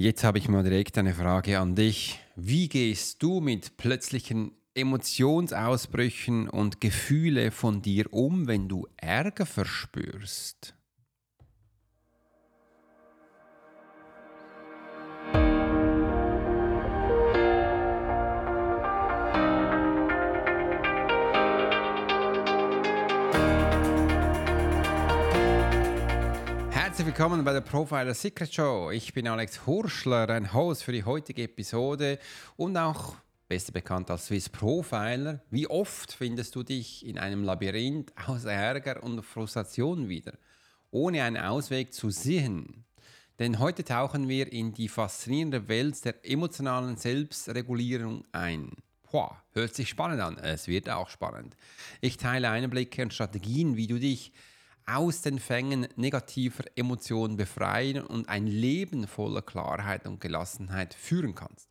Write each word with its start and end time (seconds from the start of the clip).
Jetzt 0.00 0.24
habe 0.24 0.38
ich 0.38 0.48
mal 0.48 0.62
direkt 0.62 0.96
eine 0.96 1.12
Frage 1.12 1.58
an 1.58 1.74
dich. 1.74 2.20
Wie 2.34 2.70
gehst 2.70 3.22
du 3.22 3.42
mit 3.42 3.76
plötzlichen 3.76 4.52
Emotionsausbrüchen 4.72 6.48
und 6.48 6.80
Gefühle 6.80 7.50
von 7.50 7.82
dir 7.82 8.10
um, 8.10 8.46
wenn 8.46 8.66
du 8.66 8.86
Ärger 8.96 9.44
verspürst? 9.44 10.74
Herzlich 27.00 27.16
willkommen 27.16 27.44
bei 27.46 27.54
der 27.54 27.62
Profiler 27.62 28.12
Secret 28.12 28.52
Show. 28.52 28.90
Ich 28.90 29.14
bin 29.14 29.26
Alex 29.26 29.64
Hurschler, 29.64 30.26
dein 30.26 30.52
Host 30.52 30.84
für 30.84 30.92
die 30.92 31.02
heutige 31.02 31.44
Episode 31.44 32.18
und 32.58 32.76
auch 32.76 33.14
besser 33.48 33.72
bekannt 33.72 34.10
als 34.10 34.26
Swiss 34.26 34.50
Profiler. 34.50 35.40
Wie 35.48 35.66
oft 35.66 36.12
findest 36.12 36.54
du 36.56 36.62
dich 36.62 37.06
in 37.06 37.18
einem 37.18 37.42
Labyrinth 37.42 38.12
aus 38.26 38.44
Ärger 38.44 39.02
und 39.02 39.22
Frustration 39.22 40.10
wieder, 40.10 40.34
ohne 40.90 41.22
einen 41.22 41.38
Ausweg 41.38 41.94
zu 41.94 42.10
sehen? 42.10 42.84
Denn 43.38 43.58
heute 43.60 43.82
tauchen 43.82 44.28
wir 44.28 44.52
in 44.52 44.74
die 44.74 44.88
faszinierende 44.90 45.68
Welt 45.68 46.04
der 46.04 46.16
emotionalen 46.22 46.98
Selbstregulierung 46.98 48.24
ein. 48.32 48.72
Boah, 49.10 49.42
hört 49.52 49.74
sich 49.74 49.88
spannend 49.88 50.20
an. 50.20 50.36
Es 50.36 50.68
wird 50.68 50.90
auch 50.90 51.08
spannend. 51.08 51.56
Ich 52.02 52.18
teile 52.18 52.50
Einblicke 52.50 53.00
und 53.00 53.14
Strategien, 53.14 53.78
wie 53.78 53.86
du 53.86 53.98
dich 53.98 54.34
aus 54.86 55.22
den 55.22 55.38
Fängen 55.38 55.86
negativer 55.96 56.64
Emotionen 56.76 57.36
befreien 57.36 58.04
und 58.04 58.28
ein 58.28 58.46
Leben 58.46 59.06
voller 59.06 59.42
Klarheit 59.42 60.06
und 60.06 60.20
Gelassenheit 60.20 60.94
führen 60.94 61.34
kannst. 61.34 61.68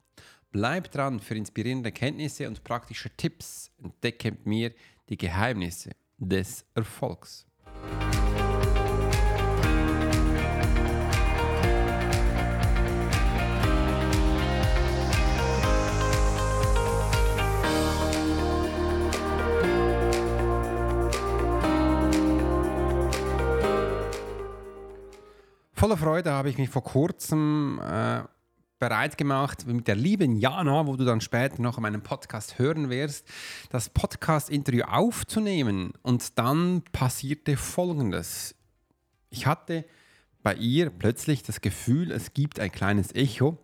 Bleib 0.52 0.92
dran 0.92 1.20
für 1.20 1.36
inspirierende 1.36 1.92
Kenntnisse 1.92 2.48
und 2.48 2.64
praktische 2.64 3.10
Tipps. 3.16 3.72
Entdecke 3.82 4.32
mit 4.32 4.46
mir 4.46 4.74
die 5.10 5.18
Geheimnisse 5.18 5.92
des 6.18 6.66
Erfolgs. 6.74 7.49
Voller 25.80 25.96
Freude 25.96 26.34
habe 26.34 26.50
ich 26.50 26.58
mich 26.58 26.68
vor 26.68 26.84
kurzem 26.84 27.80
äh, 27.82 28.24
bereit 28.80 29.18
gemacht, 29.18 29.66
mit 29.66 29.88
der 29.88 29.96
lieben 29.96 30.36
Jana, 30.36 30.86
wo 30.86 30.98
du 30.98 31.06
dann 31.06 31.22
später 31.22 31.62
noch 31.62 31.78
in 31.78 31.84
meinem 31.84 32.02
Podcast 32.02 32.60
hören 32.60 32.90
wirst, 32.90 33.26
das 33.70 33.88
Podcast-Interview 33.88 34.84
aufzunehmen. 34.84 35.94
Und 36.02 36.38
dann 36.38 36.82
passierte 36.92 37.56
Folgendes. 37.56 38.56
Ich 39.30 39.46
hatte 39.46 39.86
bei 40.44 40.54
ihr 40.56 40.90
plötzlich 40.90 41.44
das 41.44 41.62
Gefühl, 41.62 42.12
es 42.12 42.34
gibt 42.34 42.60
ein 42.60 42.74
kleines 42.74 43.16
Echo 43.16 43.58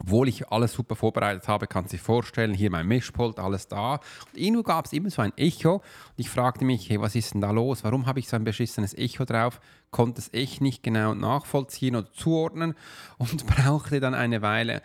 obwohl 0.00 0.28
ich 0.28 0.48
alles 0.48 0.72
super 0.72 0.96
vorbereitet 0.96 1.46
habe, 1.46 1.66
kannst 1.66 1.92
du 1.92 1.96
dir 1.96 2.02
vorstellen, 2.02 2.54
hier 2.54 2.70
mein 2.70 2.86
Mischpult, 2.86 3.38
alles 3.38 3.68
da. 3.68 3.94
Und 3.94 4.40
irgendwo 4.40 4.62
gab 4.62 4.86
es 4.86 4.92
immer 4.92 5.10
so 5.10 5.20
ein 5.20 5.36
Echo. 5.36 5.74
Und 5.74 5.82
ich 6.16 6.30
fragte 6.30 6.64
mich, 6.64 6.88
hey, 6.88 7.00
was 7.00 7.14
ist 7.14 7.34
denn 7.34 7.42
da 7.42 7.50
los? 7.50 7.84
Warum 7.84 8.06
habe 8.06 8.18
ich 8.18 8.28
so 8.28 8.36
ein 8.36 8.44
beschissenes 8.44 8.94
Echo 8.94 9.24
drauf? 9.24 9.60
Konnte 9.90 10.20
es 10.20 10.32
echt 10.32 10.62
nicht 10.62 10.82
genau 10.82 11.14
nachvollziehen 11.14 11.96
oder 11.96 12.10
zuordnen 12.12 12.74
und 13.18 13.46
brauchte 13.48 14.00
dann 14.00 14.14
eine 14.14 14.40
Weile. 14.40 14.80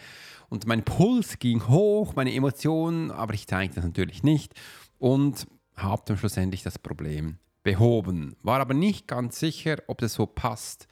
Und 0.49 0.67
mein 0.67 0.83
Puls 0.83 1.39
ging 1.39 1.67
hoch, 1.67 2.15
meine 2.15 2.33
Emotionen, 2.33 3.09
aber 3.09 3.33
ich 3.33 3.47
zeigte 3.47 3.75
das 3.75 3.85
natürlich 3.85 4.21
nicht. 4.21 4.53
Und 4.99 5.47
habe 5.75 6.03
dann 6.05 6.17
schlussendlich 6.17 6.63
das 6.63 6.77
Problem 6.77 7.37
behoben. 7.63 8.35
War 8.43 8.59
aber 8.59 8.73
nicht 8.73 9.07
ganz 9.07 9.39
sicher, 9.39 9.77
ob 9.87 9.99
das 9.99 10.13
so 10.13 10.25
passt 10.25 10.87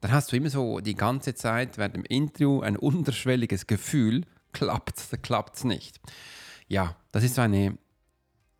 dann 0.00 0.12
hast 0.12 0.32
du 0.32 0.36
immer 0.36 0.50
so 0.50 0.80
die 0.80 0.94
ganze 0.94 1.34
Zeit 1.34 1.78
während 1.78 1.96
dem 1.96 2.04
Interview 2.04 2.60
ein 2.60 2.76
unterschwelliges 2.76 3.66
Gefühl, 3.66 4.24
klappt 4.52 4.98
es, 4.98 5.10
klappt 5.22 5.56
es 5.56 5.64
nicht. 5.64 6.00
Ja, 6.68 6.96
das 7.12 7.24
ist 7.24 7.36
so 7.36 7.42
ein 7.42 7.78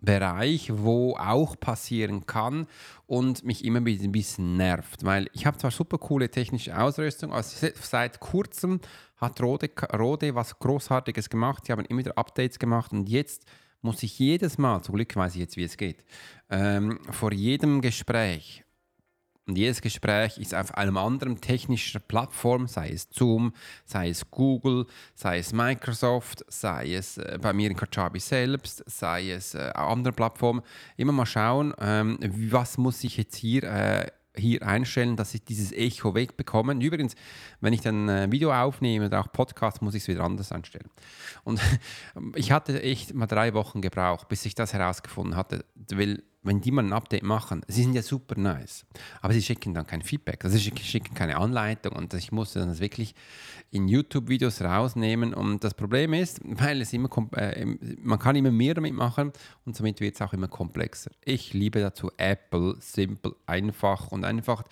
Bereich, 0.00 0.70
wo 0.74 1.16
auch 1.16 1.58
passieren 1.58 2.26
kann 2.26 2.66
und 3.06 3.44
mich 3.44 3.64
immer 3.64 3.80
ein 3.80 4.12
bisschen 4.12 4.56
nervt, 4.56 5.04
weil 5.04 5.28
ich 5.32 5.46
habe 5.46 5.56
zwar 5.56 5.70
super 5.70 5.98
coole 5.98 6.30
technische 6.30 6.78
Ausrüstung, 6.78 7.32
also 7.32 7.66
seit 7.80 8.20
kurzem 8.20 8.80
hat 9.16 9.40
Rode, 9.40 9.70
Rode 9.98 10.34
was 10.34 10.58
Großartiges 10.58 11.30
gemacht, 11.30 11.64
sie 11.64 11.72
haben 11.72 11.84
immer 11.86 12.00
wieder 12.00 12.18
Updates 12.18 12.58
gemacht 12.58 12.92
und 12.92 13.08
jetzt 13.08 13.46
muss 13.80 14.02
ich 14.02 14.18
jedes 14.18 14.58
Mal, 14.58 14.82
zum 14.82 14.96
Glück 14.96 15.16
weiß 15.16 15.34
ich 15.34 15.40
jetzt, 15.40 15.56
wie 15.56 15.64
es 15.64 15.78
geht, 15.78 16.04
ähm, 16.50 17.00
vor 17.10 17.32
jedem 17.32 17.80
Gespräch 17.80 18.65
und 19.46 19.56
jedes 19.56 19.80
Gespräch 19.80 20.38
ist 20.38 20.54
auf 20.54 20.74
einem 20.74 20.96
anderen 20.96 21.40
technischen 21.40 22.00
Plattform, 22.08 22.66
sei 22.66 22.90
es 22.90 23.08
Zoom, 23.12 23.52
sei 23.84 24.08
es 24.08 24.28
Google, 24.30 24.86
sei 25.14 25.38
es 25.38 25.52
Microsoft, 25.52 26.44
sei 26.48 26.94
es 26.94 27.18
äh, 27.18 27.38
bei 27.40 27.52
mir 27.52 27.70
in 27.70 27.76
Kajabi 27.76 28.18
selbst, 28.18 28.82
sei 28.86 29.30
es 29.30 29.54
äh, 29.54 29.70
andere 29.74 30.12
Plattformen. 30.12 30.62
Immer 30.96 31.12
mal 31.12 31.26
schauen, 31.26 31.72
ähm, 31.78 32.18
was 32.50 32.76
muss 32.76 33.04
ich 33.04 33.16
jetzt 33.16 33.36
hier 33.36 33.62
äh, 33.62 34.06
hier 34.38 34.62
einstellen, 34.62 35.16
dass 35.16 35.32
ich 35.34 35.44
dieses 35.44 35.72
Echo 35.72 36.14
wegbekomme. 36.14 36.72
Und 36.72 36.80
übrigens, 36.80 37.14
wenn 37.60 37.72
ich 37.72 37.80
dann 37.80 38.08
ein 38.08 38.32
Video 38.32 38.52
aufnehme 38.52 39.06
oder 39.06 39.20
auch 39.20 39.32
Podcast, 39.32 39.80
muss 39.80 39.94
ich 39.94 40.02
es 40.02 40.08
wieder 40.08 40.24
anders 40.24 40.52
einstellen. 40.52 40.90
Und 41.44 41.60
ich 42.34 42.52
hatte 42.52 42.82
echt 42.82 43.14
mal 43.14 43.26
drei 43.26 43.54
Wochen 43.54 43.80
gebraucht, 43.80 44.28
bis 44.28 44.44
ich 44.44 44.54
das 44.54 44.72
herausgefunden 44.74 45.36
hatte, 45.36 45.64
weil 45.90 46.22
wenn 46.46 46.60
die 46.60 46.70
mal 46.70 46.84
ein 46.84 46.92
Update 46.92 47.22
machen, 47.22 47.62
sie 47.68 47.82
sind 47.82 47.94
ja 47.94 48.02
super 48.02 48.38
nice, 48.38 48.86
aber 49.20 49.34
sie 49.34 49.42
schicken 49.42 49.74
dann 49.74 49.86
kein 49.86 50.02
Feedback, 50.02 50.44
also 50.44 50.56
sie 50.56 50.72
schicken 50.82 51.14
keine 51.14 51.36
Anleitung 51.36 51.92
und 51.92 52.14
ich 52.14 52.32
musste 52.32 52.64
das 52.64 52.80
wirklich 52.80 53.14
in 53.70 53.88
YouTube-Videos 53.88 54.62
rausnehmen 54.62 55.34
und 55.34 55.64
das 55.64 55.74
Problem 55.74 56.12
ist, 56.12 56.40
weil 56.44 56.80
es 56.80 56.92
immer, 56.92 57.10
äh, 57.32 57.66
man 58.02 58.18
kann 58.18 58.36
immer 58.36 58.50
mehr 58.50 58.74
damit 58.74 58.94
machen 58.94 59.32
und 59.64 59.76
somit 59.76 60.00
wird 60.00 60.14
es 60.14 60.22
auch 60.22 60.32
immer 60.32 60.48
komplexer. 60.48 61.10
Ich 61.24 61.52
liebe 61.52 61.80
dazu 61.80 62.10
Apple, 62.16 62.76
simpel, 62.80 63.34
einfach 63.46 64.12
und 64.12 64.24
einfach, 64.24 64.64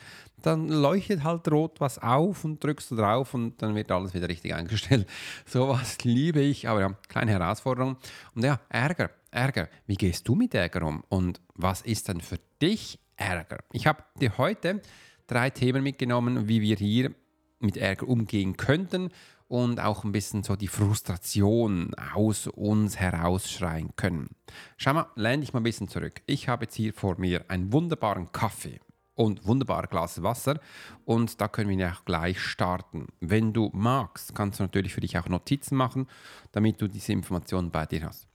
dann 0.47 0.69
leuchtet 0.69 1.25
halt 1.25 1.51
rot 1.51 1.81
was 1.81 1.99
auf 1.99 2.45
und 2.45 2.63
drückst 2.63 2.91
du 2.91 2.97
drauf 2.97 3.35
und 3.35 3.61
dann 3.63 3.75
wird 3.75 3.91
alles 3.91 4.15
wieder 4.15 4.29
richtig 4.29 4.55
eingestellt. 4.55 5.09
Sowas 5.47 6.03
liebe 6.05 6.41
ich, 6.41 6.69
aber 6.69 6.81
ja, 6.81 6.95
kleine 7.09 7.33
Herausforderung 7.33 7.97
und 8.35 8.45
ja, 8.45 8.61
Ärger 8.69 9.11
Ärger. 9.35 9.69
Wie 9.87 9.97
gehst 9.97 10.29
du 10.29 10.35
mit 10.35 10.55
Ärger 10.55 10.87
um 10.87 11.03
und 11.09 11.41
was 11.55 11.83
ist 11.83 12.09
dann 12.09 12.21
für 12.21 12.39
dich 12.63 12.99
Ärger? 13.17 13.59
Ich 13.73 13.87
habe 13.87 14.05
dir 14.21 14.39
heute 14.39 14.81
drei 15.27 15.51
Themen 15.51 15.83
mitgenommen, 15.83 16.49
wie 16.49 16.61
wir 16.61 16.77
hier 16.77 17.13
mit 17.59 17.77
Ärger 17.77 18.09
umgehen 18.09 18.57
könnten 18.57 19.11
und 19.49 19.81
auch 19.81 20.05
ein 20.05 20.13
bisschen 20.13 20.43
so 20.43 20.57
die 20.57 20.69
Frustration 20.69 21.95
aus 21.95 22.47
uns 22.47 22.99
herausschreien 22.99 23.91
können. 23.97 24.31
Schau 24.77 24.95
mal, 24.95 25.07
lehn 25.17 25.41
dich 25.41 25.53
mal 25.53 25.61
ein 25.61 25.65
bisschen 25.65 25.89
zurück. 25.89 26.23
Ich 26.27 26.49
habe 26.49 26.65
jetzt 26.65 26.77
hier 26.77 26.95
vor 26.95 27.19
mir 27.19 27.45
einen 27.49 27.73
wunderbaren 27.73 28.33
Kaffee 28.33 28.81
und 29.15 29.47
wunderbare 29.47 29.87
Glas 29.87 30.23
Wasser 30.23 30.59
und 31.05 31.41
da 31.41 31.49
können 31.49 31.77
wir 31.77 31.93
auch 31.93 32.05
gleich 32.05 32.41
starten. 32.41 33.07
Wenn 33.21 33.53
du 33.53 33.71
magst, 33.73 34.35
kannst 34.35 34.59
du 34.59 34.65
natürlich 34.65 34.95
für 34.95 35.01
dich 35.01 35.19
auch 35.19 35.29
Notizen 35.29 35.77
machen, 35.77 36.09
damit 36.53 36.81
du 36.81 36.89
diese 36.89 37.13
Informationen 37.13 37.71
bei 37.71 37.87
dir 37.87 38.05
hast 38.05 38.29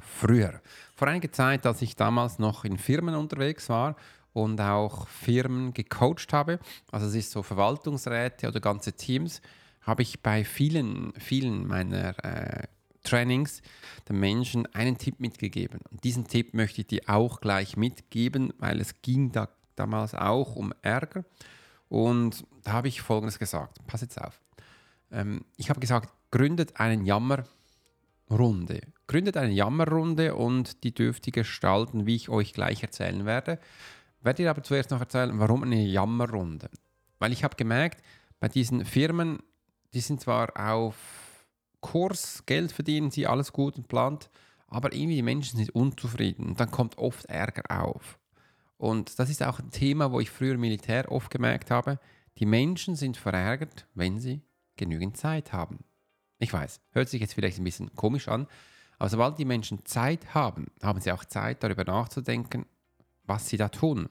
früher. 0.00 0.60
Vor 0.96 1.08
einiger 1.08 1.32
Zeit, 1.32 1.66
als 1.66 1.82
ich 1.82 1.96
damals 1.96 2.38
noch 2.38 2.64
in 2.64 2.78
Firmen 2.78 3.14
unterwegs 3.14 3.68
war 3.68 3.96
und 4.32 4.60
auch 4.60 5.08
Firmen 5.08 5.72
gecoacht 5.72 6.32
habe, 6.32 6.58
also 6.90 7.06
es 7.06 7.14
ist 7.14 7.30
so 7.30 7.42
Verwaltungsräte 7.42 8.48
oder 8.48 8.60
ganze 8.60 8.92
Teams, 8.92 9.40
habe 9.82 10.02
ich 10.02 10.20
bei 10.20 10.44
vielen, 10.44 11.12
vielen 11.14 11.66
meiner 11.66 12.22
äh, 12.24 12.66
Trainings 13.02 13.62
den 14.08 14.20
Menschen 14.20 14.66
einen 14.74 14.98
Tipp 14.98 15.20
mitgegeben. 15.20 15.80
Und 15.90 16.04
diesen 16.04 16.26
Tipp 16.26 16.52
möchte 16.52 16.82
ich 16.82 16.86
dir 16.86 17.00
auch 17.06 17.40
gleich 17.40 17.76
mitgeben, 17.78 18.52
weil 18.58 18.78
es 18.80 19.00
ging 19.00 19.32
da 19.32 19.48
damals 19.80 20.14
auch 20.14 20.54
um 20.56 20.72
Ärger. 20.82 21.24
Und 21.88 22.44
da 22.62 22.72
habe 22.72 22.88
ich 22.88 23.00
Folgendes 23.02 23.38
gesagt. 23.38 23.78
Pass 23.86 24.02
jetzt 24.02 24.20
auf. 24.20 24.40
Ähm, 25.10 25.44
ich 25.56 25.70
habe 25.70 25.80
gesagt, 25.80 26.10
gründet 26.30 26.78
einen 26.78 27.04
Jammer 27.04 27.44
Runde. 28.30 28.80
Gründet 29.08 29.36
eine 29.36 29.52
Jammerrunde 29.52 30.36
und 30.36 30.84
die 30.84 30.94
dürft 30.94 31.26
ihr 31.26 31.32
gestalten, 31.32 32.06
wie 32.06 32.14
ich 32.14 32.28
euch 32.28 32.52
gleich 32.52 32.82
erzählen 32.82 33.26
werde. 33.26 33.58
Werde 34.22 34.44
ihr 34.44 34.50
aber 34.50 34.62
zuerst 34.62 34.90
noch 34.90 35.00
erzählen, 35.00 35.38
warum 35.40 35.64
eine 35.64 35.82
Jammerrunde? 35.82 36.70
Weil 37.18 37.32
ich 37.32 37.42
habe 37.42 37.56
gemerkt, 37.56 38.02
bei 38.38 38.48
diesen 38.48 38.84
Firmen, 38.84 39.40
die 39.94 40.00
sind 40.00 40.20
zwar 40.20 40.52
auf 40.56 40.94
Kurs, 41.80 42.44
Geld 42.46 42.70
verdienen 42.70 43.10
sie, 43.10 43.26
alles 43.26 43.52
gut 43.52 43.76
und 43.76 43.88
plant, 43.88 44.30
aber 44.68 44.92
irgendwie 44.92 45.16
die 45.16 45.22
Menschen 45.22 45.58
sind 45.58 45.74
unzufrieden 45.74 46.46
und 46.46 46.60
dann 46.60 46.70
kommt 46.70 46.98
oft 46.98 47.24
Ärger 47.26 47.64
auf. 47.68 48.19
Und 48.80 49.18
das 49.18 49.28
ist 49.28 49.42
auch 49.42 49.58
ein 49.58 49.70
Thema, 49.70 50.10
wo 50.10 50.20
ich 50.20 50.30
früher 50.30 50.56
Militär 50.56 51.12
oft 51.12 51.30
gemerkt 51.30 51.70
habe, 51.70 51.98
die 52.38 52.46
Menschen 52.46 52.96
sind 52.96 53.18
verärgert, 53.18 53.86
wenn 53.92 54.18
sie 54.18 54.40
genügend 54.76 55.18
Zeit 55.18 55.52
haben. 55.52 55.84
Ich 56.38 56.50
weiß, 56.50 56.80
hört 56.92 57.10
sich 57.10 57.20
jetzt 57.20 57.34
vielleicht 57.34 57.58
ein 57.58 57.64
bisschen 57.64 57.94
komisch 57.94 58.26
an, 58.28 58.46
aber 58.98 59.10
sobald 59.10 59.38
die 59.38 59.44
Menschen 59.44 59.84
Zeit 59.84 60.32
haben, 60.32 60.68
haben 60.82 60.98
sie 61.02 61.12
auch 61.12 61.26
Zeit 61.26 61.62
darüber 61.62 61.84
nachzudenken, 61.84 62.64
was 63.24 63.50
sie 63.50 63.58
da 63.58 63.68
tun. 63.68 64.08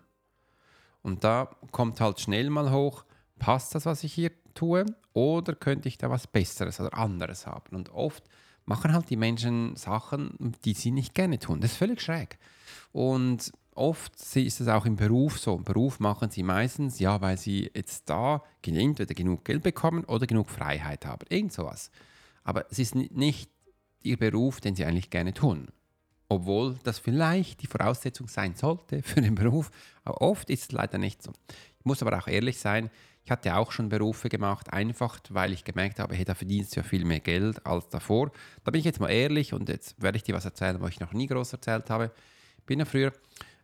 Und 1.01 1.24
da 1.24 1.50
kommt 1.71 2.00
halt 2.00 2.19
schnell 2.19 2.51
mal 2.51 2.71
hoch, 2.71 3.06
passt 3.39 3.74
das, 3.74 3.88
was 3.88 4.04
ich 4.04 4.13
hier 4.13 4.31
tue, 4.54 4.86
oder 5.13 5.56
könnte 5.56 5.88
ich 5.88 5.98
da 5.98 6.12
was 6.12 6.27
Besseres 6.27 6.80
oder 6.80 6.94
anderes 6.95 7.48
haben? 7.48 7.75
Und 7.75 7.89
oft 7.89 8.24
machen 8.66 8.94
halt 8.94 9.10
die 9.10 9.18
Menschen 9.18 9.75
Sachen, 9.75 10.54
die 10.63 10.74
sie 10.74 10.92
nicht 10.92 11.16
gerne 11.16 11.39
tun. 11.39 11.60
Das 11.60 11.71
ist 11.71 11.77
völlig 11.77 12.01
schräg. 12.01 12.38
Und 12.92 13.51
oft 13.75 14.13
ist 14.36 14.62
es 14.62 14.68
auch 14.68 14.86
im 14.86 14.95
Beruf 14.95 15.39
so. 15.39 15.56
Im 15.56 15.63
Beruf 15.63 16.00
machen 16.00 16.30
sie 16.30 16.44
meistens, 16.44 17.00
ja, 17.00 17.21
weil 17.21 17.38
sie 17.38 17.71
jetzt 17.74 18.10
da 18.10 18.44
entweder 18.66 19.13
genug 19.13 19.45
Geld 19.45 19.63
bekommen 19.63 20.04
oder 20.06 20.27
genug 20.27 20.50
Freiheit 20.50 21.06
haben. 21.06 21.25
Irgend 21.30 21.54
sowas. 21.54 21.92
Aber 22.44 22.66
es 22.69 22.80
ist 22.80 22.95
nicht 22.95 23.50
ihr 24.04 24.18
Beruf, 24.18 24.62
den 24.62 24.75
sie 24.75 24.86
eigentlich 24.86 25.10
gerne 25.10 25.33
tun. 25.33 25.68
Obwohl 26.27 26.77
das 26.83 27.00
vielleicht 27.00 27.62
die 27.62 27.68
Voraussetzung 27.68 28.27
sein 28.27 28.56
sollte 28.56 29.01
für 29.04 29.21
den 29.21 29.36
Beruf. 29.36 29.71
Aber 30.04 30.21
oft 30.21 30.50
ist 30.50 30.63
es 30.63 30.71
leider 30.71 30.98
nicht 30.98 31.24
so. 31.24 31.31
Ich 31.80 31.86
muss 31.86 32.01
aber 32.01 32.18
auch 32.18 32.27
ehrlich 32.27 32.60
sein, 32.60 32.89
ich 33.24 33.31
hatte 33.31 33.56
auch 33.56 33.71
schon 33.71 33.89
Berufe 33.89 34.27
gemacht, 34.27 34.74
einfach 34.74 35.19
weil 35.30 35.54
ich 35.54 35.63
gemerkt 35.63 36.00
habe, 36.00 36.16
hey, 36.16 36.25
da 36.25 36.33
verdienst 36.33 36.75
du 36.75 36.80
ja 36.80 36.83
viel 36.83 37.06
mehr 37.06 37.19
Geld 37.19 37.63
als 37.66 37.88
davor. 37.89 38.31
Da 38.63 38.71
bin 38.71 38.80
ich 38.80 38.86
jetzt 38.86 39.00
mal 39.00 39.10
ehrlich 39.10 39.54
und 39.54 39.69
jetzt 39.69 40.01
werde 40.01 40.18
ich 40.18 40.24
dir 40.24 40.33
was 40.33 40.45
erzählen, 40.45 40.81
was 40.81 40.92
ich 40.92 41.00
noch 41.00 41.13
nie 41.13 41.27
groß 41.27 41.54
erzählt 41.54 41.89
habe. 41.89 42.12
Ich 42.57 42.66
bin 42.66 42.80
ja 42.80 42.86
früher 42.86 43.13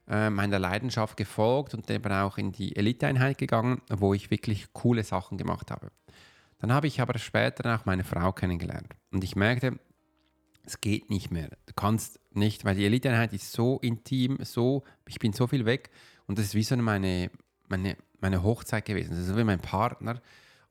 äh, 0.08 0.30
meiner 0.30 0.60
Leidenschaft 0.60 1.18
gefolgt 1.18 1.74
und 1.74 1.90
eben 1.90 2.12
auch 2.12 2.38
in 2.38 2.52
die 2.52 2.76
Eliteeinheit 2.76 3.38
gegangen, 3.38 3.82
wo 3.90 4.14
ich 4.14 4.32
wirklich 4.32 4.72
coole 4.74 5.04
Sachen 5.04 5.38
gemacht 5.38 5.72
habe. 5.72 5.92
Dann 6.60 6.72
habe 6.72 6.88
ich 6.88 7.02
aber 7.02 7.18
später 7.18 7.76
auch 7.76 7.86
meine 7.86 8.04
Frau 8.04 8.32
kennengelernt 8.32 8.96
und 9.12 9.24
ich 9.24 9.36
merkte, 9.36 9.80
es 10.66 10.82
geht 10.82 11.10
nicht 11.10 11.32
mehr. 11.32 11.50
Du 11.66 11.74
kannst 11.76 12.20
nicht, 12.34 12.66
weil 12.66 12.76
die 12.76 12.86
Eliteeinheit 12.86 13.34
ist 13.34 13.52
so 13.52 13.80
intim, 13.80 14.38
so, 14.42 14.84
ich 15.08 15.20
bin 15.20 15.34
so 15.34 15.48
viel 15.48 15.66
weg 15.66 15.92
und 16.28 16.38
das 16.38 16.46
ist 16.46 16.56
wie 16.56 16.64
so 16.64 16.76
meine, 16.78 17.30
meine, 17.68 17.98
meine 18.20 18.44
Hochzeit 18.44 18.86
gewesen. 18.86 19.12
Das 19.12 19.28
ist 19.28 19.38
wie 19.38 19.44
mein 19.44 19.60
Partner 19.60 20.22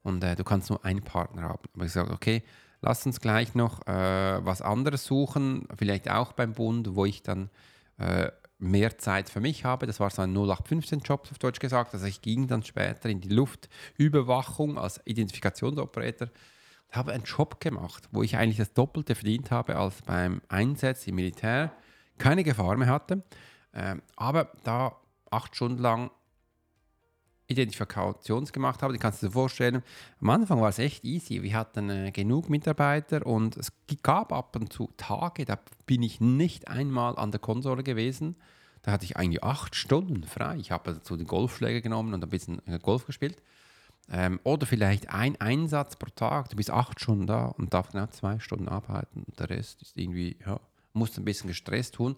und 0.03 0.23
äh, 0.25 0.37
du 0.37 0.45
kannst 0.45 0.71
nur 0.71 0.85
einen 0.85 1.03
Partner 1.03 1.43
haben. 1.43 1.63
Aber 1.75 1.85
ich 1.85 1.93
sage, 1.93 2.13
okay, 2.13 2.43
lass 2.81 3.07
uns 3.07 3.21
gleich 3.21 3.55
noch 3.55 3.87
äh, 3.87 4.45
was 4.45 4.63
anderes 4.63 5.05
suchen, 5.05 5.67
vielleicht 5.77 6.11
auch 6.11 6.33
beim 6.33 6.53
Bund, 6.53 6.95
wo 6.95 7.05
ich 7.05 7.23
dann 7.23 7.51
äh, 7.99 8.31
mehr 8.59 8.99
Zeit 8.99 9.29
für 9.29 9.41
mich 9.41 9.65
habe. 9.65 9.87
Das 9.87 10.01
war 10.01 10.11
so 10.11 10.23
ein 10.23 10.37
0815-Job, 10.37 11.29
auf 11.31 11.39
Deutsch 11.39 11.61
gesagt. 11.61 11.95
Also 11.95 12.07
ich 12.07 12.23
ging 12.23 12.47
dann 12.47 12.63
später 12.63 13.09
in 13.09 13.21
die 13.21 13.29
Luftüberwachung 13.29 14.79
als 14.79 15.01
Identifikationsoperator 15.05 16.29
und 16.89 16.97
habe 16.97 17.13
einen 17.13 17.25
Job 17.25 17.61
gemacht, 17.61 18.09
wo 18.13 18.23
ich 18.23 18.37
eigentlich 18.37 18.59
das 18.59 18.73
Doppelte 18.73 19.15
verdient 19.15 19.51
habe 19.51 19.77
als 19.77 20.03
beim 20.03 20.41
Einsatz 20.49 21.07
im 21.07 21.17
Militär. 21.17 21.73
Keine 22.19 22.45
Gefahr 22.45 22.77
mehr 22.77 22.89
hatte, 22.89 23.25
äh, 23.73 23.97
aber 24.17 24.53
da 24.63 24.97
acht 25.31 25.57
Stunden 25.57 25.83
lang 25.83 26.11
Identifikations 27.47 28.53
gemacht 28.53 28.83
habe, 28.83 28.93
die 28.93 28.99
kannst 28.99 29.23
du 29.23 29.27
dir 29.27 29.33
vorstellen, 29.33 29.83
am 30.21 30.31
Anfang 30.31 30.61
war 30.61 30.71
es 30.71 30.79
echt 30.79 31.05
easy. 31.05 31.43
Wir 31.43 31.55
hatten 31.55 31.91
äh, 31.91 32.11
genug 32.11 32.49
Mitarbeiter 32.49 33.27
und 33.27 33.57
es 33.57 33.73
gab 34.03 34.33
ab 34.33 34.57
und 34.57 34.73
zu 34.73 34.91
Tage, 34.97 35.45
da 35.45 35.59
bin 35.87 36.03
ich 36.03 36.21
nicht 36.21 36.69
einmal 36.69 37.17
an 37.17 37.31
der 37.31 37.41
Konsole 37.41 37.83
gewesen. 37.83 38.37
Da 38.83 38.93
hatte 38.93 39.05
ich 39.05 39.17
eigentlich 39.17 39.43
acht 39.43 39.75
Stunden 39.75 40.25
frei. 40.25 40.57
Ich 40.57 40.71
habe 40.71 40.93
dazu 40.93 41.17
den 41.17 41.27
Golfschläger 41.27 41.81
genommen 41.81 42.13
und 42.15 42.23
ein 42.23 42.31
bisschen 42.31 42.67
äh, 42.67 42.79
Golf 42.79 43.07
gespielt. 43.07 43.43
Ähm, 44.11 44.41
oder 44.45 44.67
vielleicht 44.67 45.09
ein 45.09 45.41
Einsatz 45.41 45.97
pro 45.97 46.11
Tag. 46.15 46.51
Du 46.51 46.57
bist 46.57 46.71
acht 46.71 47.01
Stunden 47.01 47.27
da 47.27 47.47
und 47.47 47.73
darfst 47.73 47.93
genau 47.93 48.07
zwei 48.09 48.39
Stunden 48.39 48.69
arbeiten. 48.69 49.25
Der 49.39 49.49
Rest 49.49 49.81
ist 49.81 49.97
irgendwie, 49.97 50.37
ja, 50.45 50.61
musst 50.93 51.17
ein 51.19 51.25
bisschen 51.25 51.49
gestresst 51.49 51.95
tun. 51.95 52.17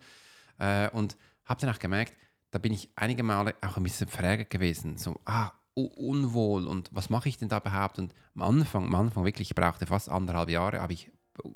Äh, 0.58 0.90
und 0.90 1.17
habe 1.44 1.61
dann 1.61 1.70
auch 1.70 1.78
gemerkt, 1.78 2.14
da 2.56 2.58
bin 2.58 2.73
ich 2.73 2.88
einige 2.97 3.23
Male 3.23 3.55
auch 3.61 3.76
ein 3.76 3.82
bisschen 3.82 4.08
verärgert 4.08 4.49
gewesen. 4.49 4.97
So, 4.97 5.20
ah, 5.26 5.53
unwohl 5.75 6.67
und 6.67 6.88
was 6.91 7.11
mache 7.11 7.29
ich 7.29 7.37
denn 7.37 7.50
da 7.50 7.58
überhaupt? 7.58 7.99
Und 7.99 8.14
am 8.35 8.41
Anfang, 8.41 8.87
am 8.87 8.94
Anfang 8.94 9.26
wirklich, 9.26 9.50
ich 9.50 9.55
brauchte 9.55 9.85
fast 9.85 10.08
anderthalb 10.08 10.49
Jahre, 10.49 10.81
habe 10.81 10.94
ich 10.94 11.11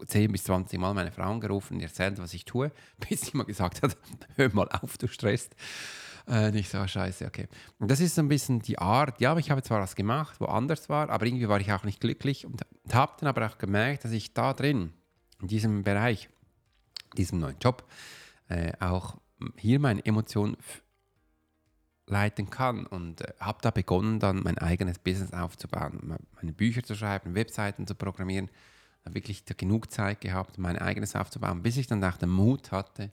10 0.06 0.30
bis 0.30 0.44
20 0.44 0.78
Mal 0.78 0.92
meine 0.92 1.10
Frau 1.10 1.22
angerufen 1.22 1.76
und 1.76 1.82
erzählt, 1.82 2.18
was 2.18 2.34
ich 2.34 2.44
tue, 2.44 2.70
bis 3.08 3.22
sie 3.22 3.34
mal 3.34 3.44
gesagt 3.44 3.82
hat, 3.82 3.96
hör 4.36 4.54
mal 4.54 4.68
auf, 4.68 4.98
du 4.98 5.08
stresst. 5.08 5.56
Äh, 6.28 6.50
nicht 6.50 6.68
so, 6.68 6.76
ah, 6.76 6.86
scheiße, 6.86 7.24
okay. 7.24 7.48
Und 7.78 7.90
das 7.90 8.00
ist 8.00 8.14
so 8.14 8.20
ein 8.20 8.28
bisschen 8.28 8.60
die 8.60 8.78
Art, 8.78 9.22
ja, 9.22 9.34
ich 9.38 9.50
habe 9.50 9.62
zwar 9.62 9.80
was 9.80 9.96
gemacht, 9.96 10.38
wo 10.38 10.44
anders 10.44 10.90
war, 10.90 11.08
aber 11.08 11.24
irgendwie 11.24 11.48
war 11.48 11.60
ich 11.60 11.72
auch 11.72 11.84
nicht 11.84 12.02
glücklich 12.02 12.44
und 12.44 12.60
habe 12.92 13.12
dann 13.18 13.26
aber 13.30 13.46
auch 13.46 13.56
gemerkt, 13.56 14.04
dass 14.04 14.12
ich 14.12 14.34
da 14.34 14.52
drin, 14.52 14.92
in 15.40 15.48
diesem 15.48 15.82
Bereich, 15.82 16.28
diesem 17.16 17.38
neuen 17.38 17.56
Job, 17.58 17.90
äh, 18.50 18.72
auch 18.80 19.16
hier 19.56 19.80
meine 19.80 20.04
Emotionen 20.04 20.56
leiten 22.10 22.50
kann 22.50 22.86
und 22.86 23.22
äh, 23.22 23.32
habe 23.40 23.58
da 23.62 23.70
begonnen, 23.70 24.18
dann 24.18 24.42
mein 24.42 24.58
eigenes 24.58 24.98
Business 24.98 25.32
aufzubauen, 25.32 26.18
meine 26.34 26.52
Bücher 26.52 26.82
zu 26.82 26.94
schreiben, 26.94 27.34
Webseiten 27.34 27.86
zu 27.86 27.94
programmieren, 27.94 28.50
habe 29.04 29.14
wirklich 29.14 29.44
genug 29.44 29.90
Zeit 29.90 30.20
gehabt, 30.20 30.58
mein 30.58 30.78
eigenes 30.78 31.16
aufzubauen, 31.16 31.62
bis 31.62 31.76
ich 31.76 31.86
dann 31.86 32.04
auch 32.04 32.16
den 32.16 32.30
Mut 32.30 32.72
hatte, 32.72 33.10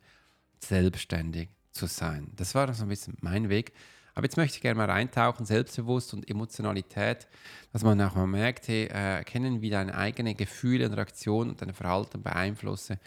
selbstständig 0.60 1.50
zu 1.72 1.86
sein. 1.86 2.32
Das 2.36 2.56
war 2.56 2.74
so 2.74 2.84
ein 2.84 2.90
bisschen 2.90 3.16
mein 3.22 3.50
Weg. 3.50 3.74
Aber 4.16 4.26
jetzt 4.26 4.36
möchte 4.36 4.56
ich 4.56 4.62
gerne 4.62 4.78
mal 4.78 4.90
reintauchen, 4.90 5.46
Selbstbewusst 5.46 6.12
und 6.16 6.28
Emotionalität, 6.28 7.28
dass 7.72 7.84
man 7.84 8.02
auch 8.02 8.16
mal 8.16 8.26
merkt, 8.26 8.68
hey, 8.68 8.86
äh, 8.86 9.18
erkennen, 9.18 9.62
wie 9.62 9.70
deine 9.70 9.94
eigenen 9.94 10.36
Gefühle 10.36 10.88
und 10.88 10.96
Reaktionen 10.96 11.52
und 11.52 11.62
dein 11.62 11.72
Verhalten 11.72 12.24
beeinflussen 12.24 12.98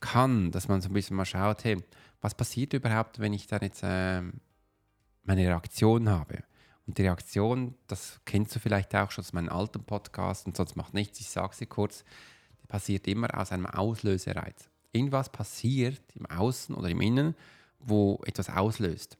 kann, 0.00 0.50
dass 0.52 0.66
man 0.66 0.80
so 0.80 0.88
ein 0.88 0.94
bisschen 0.94 1.16
mal 1.16 1.26
schaut, 1.26 1.64
hey, 1.64 1.76
was 2.22 2.34
passiert 2.34 2.72
überhaupt, 2.72 3.18
wenn 3.18 3.34
ich 3.34 3.46
dann 3.46 3.60
jetzt 3.60 3.82
äh, 3.82 4.22
meine 5.24 5.46
Reaktion 5.46 6.08
habe? 6.08 6.44
Und 6.86 6.98
die 6.98 7.02
Reaktion, 7.02 7.74
das 7.86 8.20
kennst 8.24 8.54
du 8.54 8.60
vielleicht 8.60 8.94
auch 8.94 9.10
schon 9.10 9.24
aus 9.24 9.32
meinen 9.32 9.48
alten 9.48 9.82
Podcasts 9.84 10.46
und 10.46 10.56
sonst 10.56 10.76
macht 10.76 10.94
nichts, 10.94 11.20
ich 11.20 11.28
sage 11.28 11.54
sie 11.54 11.66
kurz, 11.66 12.04
passiert 12.68 13.06
immer 13.06 13.38
aus 13.38 13.52
einem 13.52 13.66
Auslösereiz. 13.66 14.68
Irgendwas 14.92 15.30
passiert 15.30 16.02
im 16.14 16.26
Außen 16.26 16.74
oder 16.74 16.88
im 16.88 17.00
Innen, 17.00 17.34
wo 17.80 18.22
etwas 18.26 18.50
auslöst. 18.50 19.18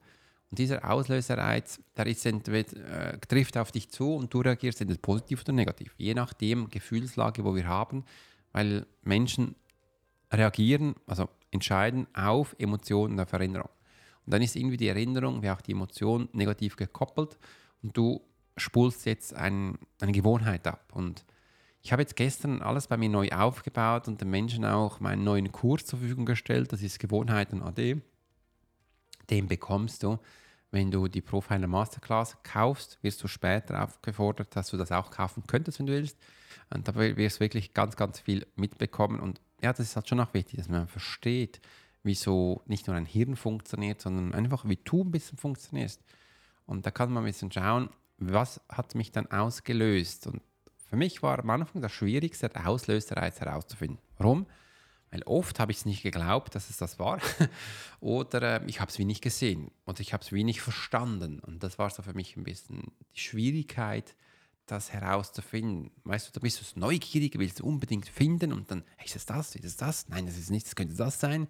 Und 0.50 0.58
dieser 0.58 0.88
Auslösereiz, 0.88 1.80
der 1.96 2.06
ist 2.06 2.24
entweder, 2.26 3.14
äh, 3.14 3.18
trifft 3.18 3.56
auf 3.56 3.72
dich 3.72 3.90
zu 3.90 4.14
und 4.14 4.32
du 4.32 4.40
reagierst 4.40 4.80
entweder 4.80 5.00
positiv 5.00 5.40
oder 5.42 5.52
negativ, 5.52 5.94
je 5.96 6.14
nachdem 6.14 6.68
Gefühlslage, 6.68 7.44
wo 7.44 7.54
wir 7.54 7.66
haben, 7.66 8.04
weil 8.52 8.86
Menschen 9.02 9.56
reagieren, 10.32 10.94
also 11.06 11.28
entscheiden 11.50 12.06
auf 12.14 12.54
Emotionen 12.58 13.18
auf 13.18 13.32
Erinnerung. 13.32 13.70
Und 14.26 14.32
dann 14.32 14.42
ist 14.42 14.56
irgendwie 14.56 14.76
die 14.76 14.88
Erinnerung 14.88 15.42
wie 15.42 15.50
auch 15.50 15.60
die 15.60 15.72
Emotion 15.72 16.28
negativ 16.32 16.76
gekoppelt 16.76 17.38
und 17.82 17.96
du 17.96 18.22
spulst 18.56 19.04
jetzt 19.06 19.34
ein, 19.34 19.78
eine 20.00 20.12
Gewohnheit 20.12 20.66
ab. 20.66 20.92
Und 20.92 21.24
ich 21.82 21.92
habe 21.92 22.02
jetzt 22.02 22.16
gestern 22.16 22.62
alles 22.62 22.86
bei 22.86 22.96
mir 22.96 23.10
neu 23.10 23.28
aufgebaut 23.30 24.08
und 24.08 24.20
den 24.20 24.30
Menschen 24.30 24.64
auch 24.64 25.00
meinen 25.00 25.24
neuen 25.24 25.52
Kurs 25.52 25.84
zur 25.84 25.98
Verfügung 25.98 26.24
gestellt. 26.24 26.72
Das 26.72 26.82
ist 26.82 26.98
Gewohnheiten 26.98 27.62
AD. 27.62 28.00
Den 29.28 29.48
bekommst 29.48 30.02
du, 30.02 30.18
wenn 30.70 30.90
du 30.90 31.08
die 31.08 31.20
Profiler 31.20 31.66
Masterclass 31.66 32.38
kaufst, 32.42 32.98
wirst 33.02 33.22
du 33.22 33.28
später 33.28 33.84
aufgefordert, 33.84 34.56
dass 34.56 34.70
du 34.70 34.76
das 34.76 34.92
auch 34.92 35.10
kaufen 35.10 35.44
könntest, 35.46 35.78
wenn 35.78 35.86
du 35.86 35.92
willst. 35.92 36.18
Und 36.70 36.88
da 36.88 36.94
wirst 36.94 37.36
du 37.36 37.40
wirklich 37.40 37.74
ganz, 37.74 37.96
ganz 37.96 38.18
viel 38.18 38.46
mitbekommen. 38.56 39.20
Und 39.20 39.40
ja, 39.62 39.72
das 39.72 39.80
ist 39.80 39.96
halt 39.96 40.08
schon 40.08 40.20
auch 40.20 40.34
wichtig, 40.34 40.58
dass 40.58 40.68
man 40.68 40.88
versteht, 40.88 41.60
wie 42.04 42.14
so 42.14 42.62
nicht 42.66 42.86
nur 42.86 42.94
ein 42.94 43.06
Hirn 43.06 43.34
funktioniert, 43.34 44.00
sondern 44.00 44.34
einfach 44.34 44.68
wie 44.68 44.78
du 44.84 45.02
ein 45.02 45.10
bisschen 45.10 45.38
funktionierst. 45.38 46.00
Und 46.66 46.86
da 46.86 46.90
kann 46.90 47.12
man 47.12 47.24
ein 47.24 47.26
bisschen 47.26 47.50
schauen, 47.50 47.90
was 48.18 48.60
hat 48.68 48.94
mich 48.94 49.10
dann 49.10 49.26
ausgelöst. 49.30 50.26
Und 50.26 50.42
für 50.88 50.96
mich 50.96 51.22
war 51.22 51.38
am 51.38 51.50
Anfang 51.50 51.82
das 51.82 51.92
Schwierigste, 51.92 52.48
der 52.48 52.68
Auslösereiz 52.68 53.40
herauszufinden. 53.40 53.98
Warum? 54.18 54.46
Weil 55.10 55.22
oft 55.24 55.60
habe 55.60 55.72
ich 55.72 55.78
es 55.78 55.84
nicht 55.86 56.02
geglaubt, 56.02 56.54
dass 56.54 56.70
es 56.70 56.76
das 56.76 56.98
war. 56.98 57.20
Oder 58.00 58.60
äh, 58.60 58.66
ich 58.66 58.80
habe 58.80 58.90
es 58.90 58.98
wie 58.98 59.04
nicht 59.04 59.22
gesehen. 59.22 59.70
Und 59.84 60.00
ich 60.00 60.12
habe 60.12 60.22
es 60.22 60.32
wie 60.32 60.44
nicht 60.44 60.60
verstanden. 60.60 61.40
Und 61.40 61.62
das 61.62 61.78
war 61.78 61.88
so 61.90 62.02
für 62.02 62.14
mich 62.14 62.36
ein 62.36 62.44
bisschen 62.44 62.92
die 63.14 63.20
Schwierigkeit, 63.20 64.16
das 64.66 64.92
herauszufinden. 64.92 65.90
Weißt 66.04 66.28
du, 66.28 66.32
da 66.32 66.40
bist 66.40 66.60
du 66.60 66.80
neugierig, 66.80 67.38
willst 67.38 67.60
du 67.60 67.66
unbedingt 67.66 68.08
finden 68.08 68.52
und 68.52 68.70
dann, 68.70 68.82
ist 69.04 69.14
es 69.14 69.26
das, 69.26 69.54
ist 69.54 69.64
es 69.64 69.76
das? 69.76 70.08
Nein, 70.08 70.26
das 70.26 70.36
ist 70.36 70.50
nichts, 70.50 70.70
das 70.70 70.76
könnte 70.76 70.96
das 70.96 71.20
sein. 71.20 71.48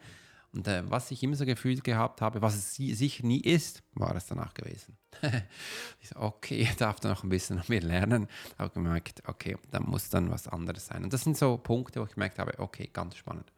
Und 0.54 0.68
äh, 0.68 0.88
was 0.88 1.10
ich 1.10 1.22
immer 1.22 1.34
so 1.34 1.44
gefühlt 1.44 1.82
gehabt 1.82 2.20
habe, 2.20 2.40
was 2.40 2.54
es 2.54 2.74
sicher 2.74 3.26
nie 3.26 3.40
ist, 3.40 3.82
war 3.94 4.14
es 4.14 4.26
danach 4.26 4.54
gewesen. 4.54 4.96
ich 6.00 6.08
so, 6.08 6.16
okay, 6.16 6.56
ich 6.56 6.76
darf 6.76 7.00
da 7.00 7.08
noch 7.08 7.24
ein 7.24 7.28
bisschen 7.28 7.60
mehr 7.66 7.82
lernen. 7.82 8.28
Habe 8.56 8.70
gemerkt, 8.70 9.22
okay, 9.26 9.56
da 9.72 9.80
muss 9.80 10.10
dann 10.10 10.30
was 10.30 10.46
anderes 10.46 10.86
sein. 10.86 11.02
Und 11.02 11.12
das 11.12 11.24
sind 11.24 11.36
so 11.36 11.56
Punkte, 11.56 12.00
wo 12.00 12.04
ich 12.04 12.14
gemerkt 12.14 12.38
habe, 12.38 12.58
okay, 12.58 12.88
ganz 12.92 13.16
spannend. 13.16 13.52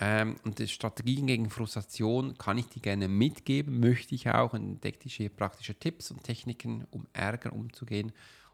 Ähm, 0.00 0.36
und 0.44 0.58
die 0.58 0.66
Strategien 0.66 1.26
gegen 1.26 1.48
Frustration 1.48 2.36
kann 2.38 2.58
ich 2.58 2.66
dir 2.66 2.80
gerne 2.80 3.06
mitgeben, 3.06 3.78
möchte 3.78 4.14
ich 4.14 4.28
auch 4.30 4.54
und 4.54 4.62
entdecke 4.62 5.08
hier 5.08 5.28
praktische 5.28 5.74
Tipps 5.74 6.10
und 6.10 6.24
Techniken, 6.24 6.86
um 6.90 7.06
Ärger 7.12 7.52
umzugehen 7.52 8.12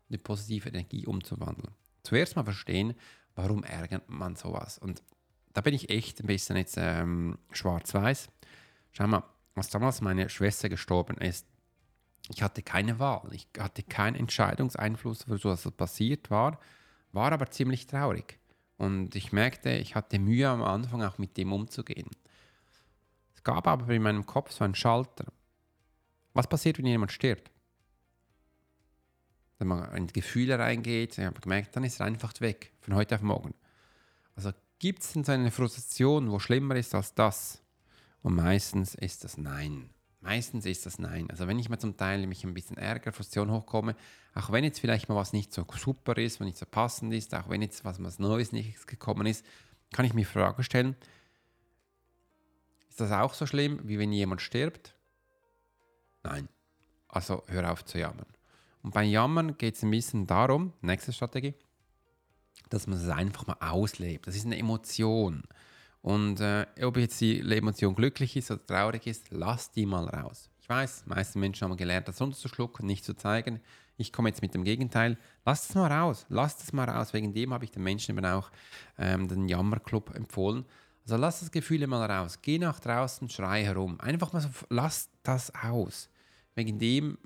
und 0.08 0.14
in 0.14 0.22
positive 0.22 0.68
Energie 0.68 1.06
umzuwandeln. 1.06 1.72
zuerst 2.02 2.36
mal 2.36 2.44
verstehen, 2.44 2.94
warum 3.34 3.64
ärgert 3.64 4.08
man 4.08 4.36
sowas. 4.36 4.78
Und 4.78 5.02
da 5.56 5.62
bin 5.62 5.72
ich 5.72 5.88
echt 5.88 6.20
ein 6.20 6.26
bisschen 6.26 6.58
jetzt 6.58 6.76
ähm, 6.76 7.38
schwarz-weiß. 7.50 8.28
Schau 8.92 9.06
mal, 9.06 9.24
als 9.54 9.70
damals 9.70 10.02
meine 10.02 10.28
Schwester 10.28 10.68
gestorben 10.68 11.16
ist, 11.16 11.46
ich 12.28 12.42
hatte 12.42 12.62
keine 12.62 12.98
Wahl, 12.98 13.30
ich 13.32 13.48
hatte 13.58 13.82
keinen 13.82 14.16
Entscheidungseinfluss 14.16 15.22
für 15.22 15.38
so, 15.38 15.48
was 15.48 15.70
passiert 15.70 16.30
war, 16.30 16.60
war 17.12 17.32
aber 17.32 17.50
ziemlich 17.50 17.86
traurig. 17.86 18.38
Und 18.76 19.14
ich 19.14 19.32
merkte, 19.32 19.70
ich 19.70 19.94
hatte 19.94 20.18
Mühe 20.18 20.46
am 20.46 20.62
Anfang 20.62 21.02
auch 21.02 21.16
mit 21.16 21.38
dem 21.38 21.54
umzugehen. 21.54 22.10
Es 23.34 23.42
gab 23.42 23.66
aber 23.66 23.88
in 23.88 24.02
meinem 24.02 24.26
Kopf 24.26 24.52
so 24.52 24.62
einen 24.62 24.74
Schalter. 24.74 25.32
Was 26.34 26.48
passiert, 26.48 26.76
wenn 26.76 26.84
jemand 26.84 27.12
stirbt? 27.12 27.50
Wenn 29.56 29.68
man 29.68 29.90
in 29.96 30.08
Gefühle 30.08 30.58
reingeht, 30.58 31.16
ich 31.16 31.24
habe 31.24 31.40
gemerkt, 31.40 31.74
dann 31.76 31.84
ist 31.84 31.98
er 31.98 32.04
einfach 32.04 32.38
weg, 32.42 32.74
von 32.82 32.94
heute 32.94 33.14
auf 33.14 33.22
morgen. 33.22 33.54
Also 34.34 34.52
gibt 34.86 35.02
es 35.02 35.14
denn 35.14 35.24
so 35.24 35.32
eine 35.32 35.50
Frustration, 35.50 36.30
wo 36.30 36.38
schlimmer 36.38 36.76
ist 36.76 36.94
als 36.94 37.12
das? 37.12 37.60
Und 38.22 38.36
meistens 38.36 38.94
ist 38.94 39.24
das 39.24 39.36
Nein. 39.36 39.90
Meistens 40.20 40.64
ist 40.64 40.86
das 40.86 41.00
Nein. 41.00 41.28
Also 41.28 41.48
wenn 41.48 41.58
ich 41.58 41.68
mir 41.68 41.78
zum 41.78 41.96
Teil 41.96 42.24
mich 42.28 42.44
ein 42.44 42.54
bisschen 42.54 42.76
ärgere, 42.76 43.10
Frustration 43.10 43.50
hochkomme, 43.50 43.96
auch 44.36 44.52
wenn 44.52 44.62
jetzt 44.62 44.78
vielleicht 44.78 45.08
mal 45.08 45.16
was 45.16 45.32
nicht 45.32 45.52
so 45.52 45.66
super 45.76 46.16
ist, 46.18 46.38
was 46.38 46.44
nicht 46.44 46.56
so 46.56 46.66
passend 46.66 47.12
ist, 47.12 47.34
auch 47.34 47.48
wenn 47.48 47.62
jetzt 47.62 47.84
was, 47.84 48.00
was 48.00 48.20
Neues 48.20 48.52
nicht 48.52 48.86
gekommen 48.86 49.26
ist, 49.26 49.44
kann 49.92 50.06
ich 50.06 50.14
mir 50.14 50.20
die 50.20 50.26
Frage 50.26 50.62
stellen, 50.62 50.94
ist 52.88 53.00
das 53.00 53.10
auch 53.10 53.34
so 53.34 53.44
schlimm, 53.44 53.80
wie 53.82 53.98
wenn 53.98 54.12
jemand 54.12 54.40
stirbt? 54.40 54.94
Nein. 56.22 56.48
Also 57.08 57.42
hör 57.48 57.72
auf 57.72 57.84
zu 57.84 57.98
jammern. 57.98 58.26
Und 58.84 58.94
beim 58.94 59.10
Jammern 59.10 59.58
geht 59.58 59.74
es 59.74 59.82
ein 59.82 59.90
bisschen 59.90 60.28
darum, 60.28 60.74
nächste 60.80 61.12
Strategie, 61.12 61.54
dass 62.68 62.86
man 62.86 62.98
es 62.98 63.08
einfach 63.08 63.46
mal 63.46 63.56
auslebt. 63.60 64.26
Das 64.26 64.36
ist 64.36 64.46
eine 64.46 64.58
Emotion. 64.58 65.42
Und 66.02 66.40
äh, 66.40 66.66
ob 66.82 66.96
jetzt 66.96 67.20
die 67.20 67.40
Emotion 67.40 67.94
glücklich 67.94 68.36
ist 68.36 68.50
oder 68.50 68.64
traurig 68.64 69.06
ist, 69.06 69.26
lass 69.30 69.72
die 69.72 69.86
mal 69.86 70.06
raus. 70.08 70.50
Ich 70.60 70.68
weiß, 70.68 71.04
die 71.04 71.10
meisten 71.10 71.40
Menschen 71.40 71.68
haben 71.68 71.76
gelernt, 71.76 72.08
das 72.08 72.20
runterzuschlucken, 72.20 72.86
nicht 72.86 73.04
zu 73.04 73.14
zeigen. 73.14 73.60
Ich 73.96 74.12
komme 74.12 74.28
jetzt 74.28 74.42
mit 74.42 74.54
dem 74.54 74.64
Gegenteil. 74.64 75.16
Lass 75.44 75.68
es 75.68 75.74
mal 75.74 75.90
raus, 75.90 76.26
lass 76.28 76.62
es 76.62 76.72
mal 76.72 76.88
raus. 76.88 77.12
Wegen 77.12 77.32
dem 77.32 77.52
habe 77.52 77.64
ich 77.64 77.70
den 77.70 77.82
Menschen 77.82 78.16
eben 78.16 78.26
auch 78.26 78.50
ähm, 78.98 79.26
den 79.28 79.48
Jammerclub 79.48 80.14
empfohlen. 80.14 80.64
Also 81.04 81.16
lass 81.16 81.40
das 81.40 81.50
Gefühl 81.50 81.86
mal 81.86 82.10
raus. 82.10 82.40
Geh 82.42 82.58
nach 82.58 82.80
draußen, 82.80 83.28
schrei 83.28 83.64
herum. 83.64 84.00
Einfach 84.00 84.32
mal 84.32 84.40
so, 84.40 84.48
lass 84.68 85.08
das 85.22 85.52
aus. 85.54 86.10
Wegen 86.56 86.78
dem 86.78 87.16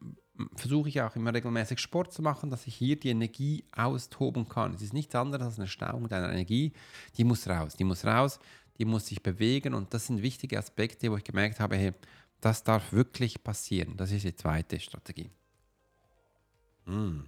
versuche 0.55 0.89
ich 0.89 1.01
auch 1.01 1.17
immer 1.17 1.35
regelmäßig 1.35 1.79
Sport 1.79 2.13
zu 2.13 2.23
machen, 2.23 2.51
dass 2.51 2.67
ich 2.67 2.75
hier 2.75 2.99
die 2.99 3.11
Energie 3.11 3.65
austoben 3.75 4.49
kann. 4.49 4.75
Es 4.75 4.83
ist 4.83 4.93
nichts 4.93 5.15
anderes 5.15 5.47
als 5.47 5.59
eine 5.59 5.69
Stauung 5.69 6.09
deiner 6.09 6.31
Energie. 6.31 6.73
Die 7.17 7.25
muss 7.25 7.49
raus, 7.49 7.77
die 7.77 7.85
muss 7.85 8.05
raus 8.05 8.41
die 8.81 8.87
muss 8.87 9.07
sich 9.07 9.23
bewegen 9.23 9.75
und 9.75 9.93
das 9.93 10.07
sind 10.07 10.23
wichtige 10.23 10.59
Aspekte, 10.59 11.13
wo 11.13 11.17
ich 11.19 11.25
gemerkt 11.25 11.61
habe, 11.61 11.77
hey, 11.77 11.93
das 12.41 12.65
darf 12.65 12.95
wirklich 12.95 13.45
passieren. 13.45 13.95
Das 13.99 14.11
ist 14.11 14.25
die 14.25 14.35
zweite 14.35 14.81
Strategie. 14.81 15.31
Mm. 16.87 17.21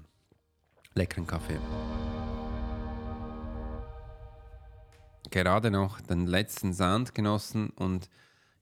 Leckeren 0.94 1.26
Kaffee. 1.26 1.58
Gerade 5.30 5.70
noch 5.70 6.00
den 6.00 6.26
letzten 6.26 6.72
Sound 6.72 7.14
genossen 7.14 7.68
und 7.68 8.08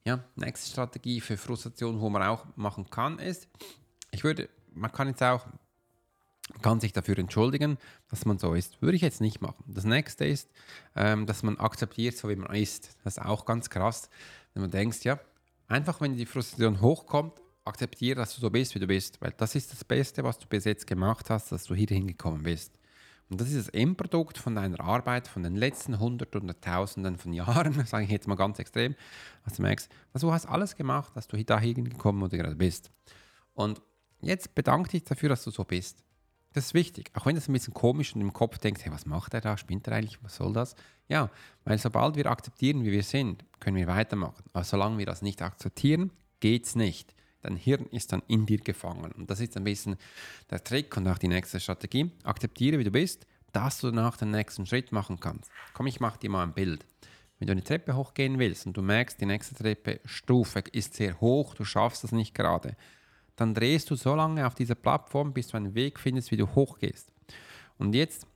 ja, 0.04 0.24
nächste 0.34 0.70
Strategie 0.70 1.20
für 1.20 1.36
Frustration, 1.36 2.00
wo 2.00 2.10
man 2.10 2.24
auch 2.24 2.44
machen 2.56 2.90
kann, 2.90 3.20
ist, 3.20 3.46
ich 4.10 4.24
würde, 4.24 4.48
man 4.72 4.92
kann 4.92 5.08
jetzt 5.08 5.22
auch 5.22 5.46
kann 6.62 6.80
sich 6.80 6.92
dafür 6.92 7.18
entschuldigen, 7.18 7.78
dass 8.08 8.24
man 8.24 8.38
so 8.38 8.54
ist. 8.54 8.82
Würde 8.82 8.96
ich 8.96 9.02
jetzt 9.02 9.20
nicht 9.20 9.40
machen. 9.40 9.62
Das 9.66 9.84
nächste 9.84 10.24
ist, 10.24 10.50
ähm, 10.96 11.26
dass 11.26 11.42
man 11.42 11.58
akzeptiert, 11.58 12.16
so 12.16 12.28
wie 12.28 12.36
man 12.36 12.54
ist. 12.54 12.96
Das 13.04 13.16
ist 13.16 13.24
auch 13.24 13.44
ganz 13.44 13.70
krass, 13.70 14.10
wenn 14.54 14.62
man 14.62 14.70
denkt, 14.70 15.04
ja, 15.04 15.18
einfach 15.68 16.00
wenn 16.00 16.16
die 16.16 16.26
Frustration 16.26 16.80
hochkommt, 16.80 17.40
akzeptiere, 17.64 18.16
dass 18.16 18.34
du 18.34 18.40
so 18.40 18.50
bist, 18.50 18.74
wie 18.74 18.80
du 18.80 18.86
bist. 18.86 19.20
Weil 19.20 19.32
das 19.36 19.54
ist 19.54 19.72
das 19.72 19.84
Beste, 19.84 20.24
was 20.24 20.38
du 20.38 20.46
bis 20.46 20.64
jetzt 20.64 20.86
gemacht 20.86 21.30
hast, 21.30 21.52
dass 21.52 21.64
du 21.64 21.74
hier 21.74 21.88
hingekommen 21.88 22.42
bist. 22.42 22.72
Und 23.28 23.40
das 23.40 23.48
ist 23.48 23.68
das 23.68 23.68
Endprodukt 23.68 24.38
von 24.38 24.56
deiner 24.56 24.80
Arbeit 24.80 25.28
von 25.28 25.44
den 25.44 25.54
letzten 25.54 26.00
Hunderten 26.00 26.42
oder 26.42 26.60
Tausenden 26.60 27.16
von 27.16 27.32
Jahren, 27.32 27.72
sage 27.86 28.04
ich 28.04 28.10
jetzt 28.10 28.26
mal 28.26 28.34
ganz 28.34 28.58
extrem, 28.58 28.96
dass 29.44 29.54
du 29.54 29.62
merkst, 29.62 29.88
also 30.12 30.26
du 30.26 30.32
hast 30.32 30.46
alles 30.46 30.74
gemacht, 30.74 31.12
dass 31.14 31.28
du 31.28 31.42
da 31.44 31.60
hingekommen, 31.60 32.20
wo 32.20 32.26
du 32.26 32.36
gerade 32.36 32.56
bist. 32.56 32.90
Und 33.54 33.80
jetzt 34.22 34.54
bedanke 34.54 34.90
dich 34.90 35.04
dafür, 35.04 35.28
dass 35.28 35.44
du 35.44 35.50
so 35.50 35.64
bist. 35.64 36.02
Das 36.52 36.66
ist 36.66 36.74
wichtig. 36.74 37.10
Auch 37.14 37.26
wenn 37.26 37.36
das 37.36 37.48
ein 37.48 37.52
bisschen 37.52 37.74
komisch 37.74 38.14
und 38.14 38.20
im 38.20 38.32
Kopf 38.32 38.58
denkt, 38.58 38.84
hey, 38.84 38.92
was 38.92 39.06
macht 39.06 39.34
er 39.34 39.40
da? 39.40 39.56
Spinnt 39.56 39.86
er 39.86 39.94
eigentlich? 39.94 40.18
Was 40.22 40.36
soll 40.36 40.52
das? 40.52 40.74
Ja, 41.08 41.30
weil 41.64 41.78
sobald 41.78 42.16
wir 42.16 42.26
akzeptieren, 42.26 42.84
wie 42.84 42.90
wir 42.90 43.04
sind, 43.04 43.44
können 43.60 43.76
wir 43.76 43.86
weitermachen. 43.86 44.44
Aber 44.52 44.64
solange 44.64 44.98
wir 44.98 45.06
das 45.06 45.22
nicht 45.22 45.42
akzeptieren, 45.42 46.10
geht 46.40 46.66
es 46.66 46.74
nicht. 46.74 47.14
Dein 47.42 47.56
Hirn 47.56 47.86
ist 47.86 48.12
dann 48.12 48.22
in 48.26 48.46
dir 48.46 48.58
gefangen. 48.58 49.12
Und 49.12 49.30
das 49.30 49.40
ist 49.40 49.56
ein 49.56 49.64
bisschen 49.64 49.96
der 50.50 50.62
Trick 50.62 50.96
und 50.96 51.06
auch 51.06 51.18
die 51.18 51.28
nächste 51.28 51.60
Strategie. 51.60 52.10
Akzeptiere, 52.24 52.78
wie 52.78 52.84
du 52.84 52.90
bist, 52.90 53.26
dass 53.52 53.78
du 53.78 53.90
danach 53.90 54.16
den 54.16 54.30
nächsten 54.30 54.66
Schritt 54.66 54.92
machen 54.92 55.20
kannst. 55.20 55.50
Komm, 55.72 55.86
ich 55.86 56.00
mache 56.00 56.18
dir 56.18 56.30
mal 56.30 56.42
ein 56.42 56.52
Bild. 56.52 56.84
Wenn 57.38 57.46
du 57.46 57.52
eine 57.52 57.64
Treppe 57.64 57.96
hochgehen 57.96 58.38
willst 58.38 58.66
und 58.66 58.76
du 58.76 58.82
merkst, 58.82 59.20
die 59.20 59.26
nächste 59.26 59.54
Treppe 59.54 60.00
Stufe 60.04 60.62
ist 60.72 60.94
sehr 60.94 61.20
hoch, 61.20 61.54
du 61.54 61.64
schaffst 61.64 62.04
das 62.04 62.12
nicht 62.12 62.34
gerade, 62.34 62.76
dann 63.40 63.54
drehst 63.54 63.88
du 63.88 63.94
so 63.96 64.14
lange 64.14 64.46
auf 64.46 64.54
dieser 64.54 64.74
Plattform, 64.74 65.32
bis 65.32 65.48
du 65.48 65.56
einen 65.56 65.74
Weg 65.74 65.98
findest, 65.98 66.30
wie 66.30 66.36
du 66.36 66.46
hochgehst. 66.54 67.10
Und 67.78 67.94
jetzt 67.94 68.26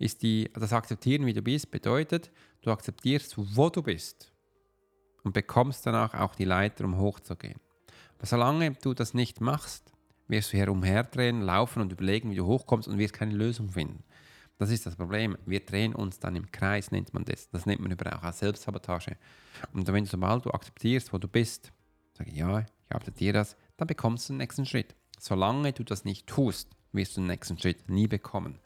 ist 0.00 0.20
die, 0.24 0.50
das 0.52 0.72
Akzeptieren, 0.72 1.26
wie 1.26 1.32
du 1.32 1.42
bist, 1.42 1.70
bedeutet, 1.70 2.32
du 2.62 2.72
akzeptierst, 2.72 3.36
wo 3.36 3.70
du 3.70 3.84
bist 3.84 4.32
und 5.22 5.32
bekommst 5.32 5.86
danach 5.86 6.12
auch 6.14 6.34
die 6.34 6.44
Leiter, 6.44 6.84
um 6.86 6.98
hochzugehen. 6.98 7.60
Aber 8.16 8.26
solange 8.26 8.72
du 8.72 8.94
das 8.94 9.14
nicht 9.14 9.40
machst, 9.40 9.92
wirst 10.26 10.52
du 10.52 10.58
herumherdrehen, 10.58 11.40
laufen 11.40 11.80
und 11.80 11.92
überlegen, 11.92 12.32
wie 12.32 12.36
du 12.36 12.46
hochkommst 12.46 12.88
und 12.88 12.98
wirst 12.98 13.14
keine 13.14 13.34
Lösung 13.34 13.68
finden. 13.68 14.02
Das 14.58 14.70
ist 14.72 14.86
das 14.86 14.96
Problem. 14.96 15.38
Wir 15.46 15.60
drehen 15.60 15.94
uns 15.94 16.18
dann 16.18 16.34
im 16.34 16.50
Kreis, 16.50 16.90
nennt 16.90 17.14
man 17.14 17.24
das. 17.24 17.48
Das 17.50 17.64
nennt 17.64 17.80
man 17.80 17.92
übrigens 17.92 18.24
auch 18.24 18.32
Selbstsabotage. 18.32 19.16
Und 19.72 19.86
wenn 19.86 20.04
sobald 20.04 20.46
du 20.46 20.50
akzeptierst, 20.50 21.12
wo 21.12 21.18
du 21.18 21.28
bist, 21.28 21.72
sage 22.12 22.30
ich, 22.30 22.36
ja, 22.36 22.58
ich 22.58 22.66
akzeptiere 22.88 23.34
das, 23.34 23.56
dann 23.78 23.86
bekommst 23.86 24.28
du 24.28 24.34
den 24.34 24.38
nächsten 24.38 24.66
Schritt. 24.66 24.94
Solange 25.18 25.72
du 25.72 25.84
das 25.84 26.04
nicht 26.04 26.26
tust, 26.26 26.68
wirst 26.92 27.16
du 27.16 27.22
den 27.22 27.28
nächsten 27.28 27.58
Schritt 27.58 27.88
nie 27.88 28.06
bekommen. 28.06 28.58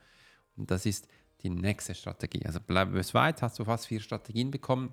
Und 0.56 0.70
das 0.70 0.84
ist 0.84 1.06
die 1.42 1.50
nächste 1.50 1.94
Strategie. 1.94 2.44
Also 2.44 2.60
bleibe 2.60 2.92
bis 2.92 3.14
weit, 3.14 3.42
hast 3.42 3.58
du 3.58 3.64
fast 3.64 3.86
vier 3.86 4.00
Strategien 4.00 4.50
bekommen. 4.50 4.92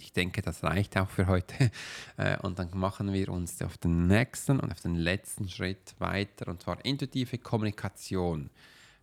Ich 0.00 0.12
denke, 0.12 0.42
das 0.42 0.62
reicht 0.64 0.96
auch 0.96 1.10
für 1.10 1.26
heute. 1.26 1.70
Äh, 2.18 2.38
und 2.40 2.58
dann 2.58 2.68
machen 2.74 3.12
wir 3.12 3.30
uns 3.30 3.62
auf 3.62 3.78
den 3.78 4.06
nächsten 4.06 4.60
und 4.60 4.70
auf 4.70 4.80
den 4.80 4.96
letzten 4.96 5.48
Schritt 5.48 5.94
weiter, 5.98 6.48
und 6.48 6.60
zwar 6.60 6.84
intuitive 6.84 7.38
Kommunikation. 7.38 8.50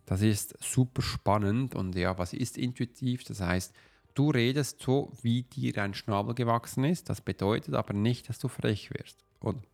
Das 0.06 0.22
ist 0.22 0.56
super 0.62 1.02
spannend. 1.02 1.74
Und 1.74 1.96
ja, 1.96 2.16
was 2.18 2.32
ist 2.32 2.56
intuitiv? 2.56 3.24
Das 3.24 3.40
heißt, 3.40 3.74
du 4.14 4.30
redest 4.30 4.80
so, 4.80 5.12
wie 5.22 5.42
dir 5.42 5.72
dein 5.72 5.94
Schnabel 5.94 6.34
gewachsen 6.34 6.84
ist. 6.84 7.08
Das 7.08 7.20
bedeutet 7.20 7.74
aber 7.74 7.94
nicht, 7.94 8.28
dass 8.28 8.38
du 8.38 8.48
frech 8.48 8.90
wirst. 8.90 9.24
Und 9.40 9.66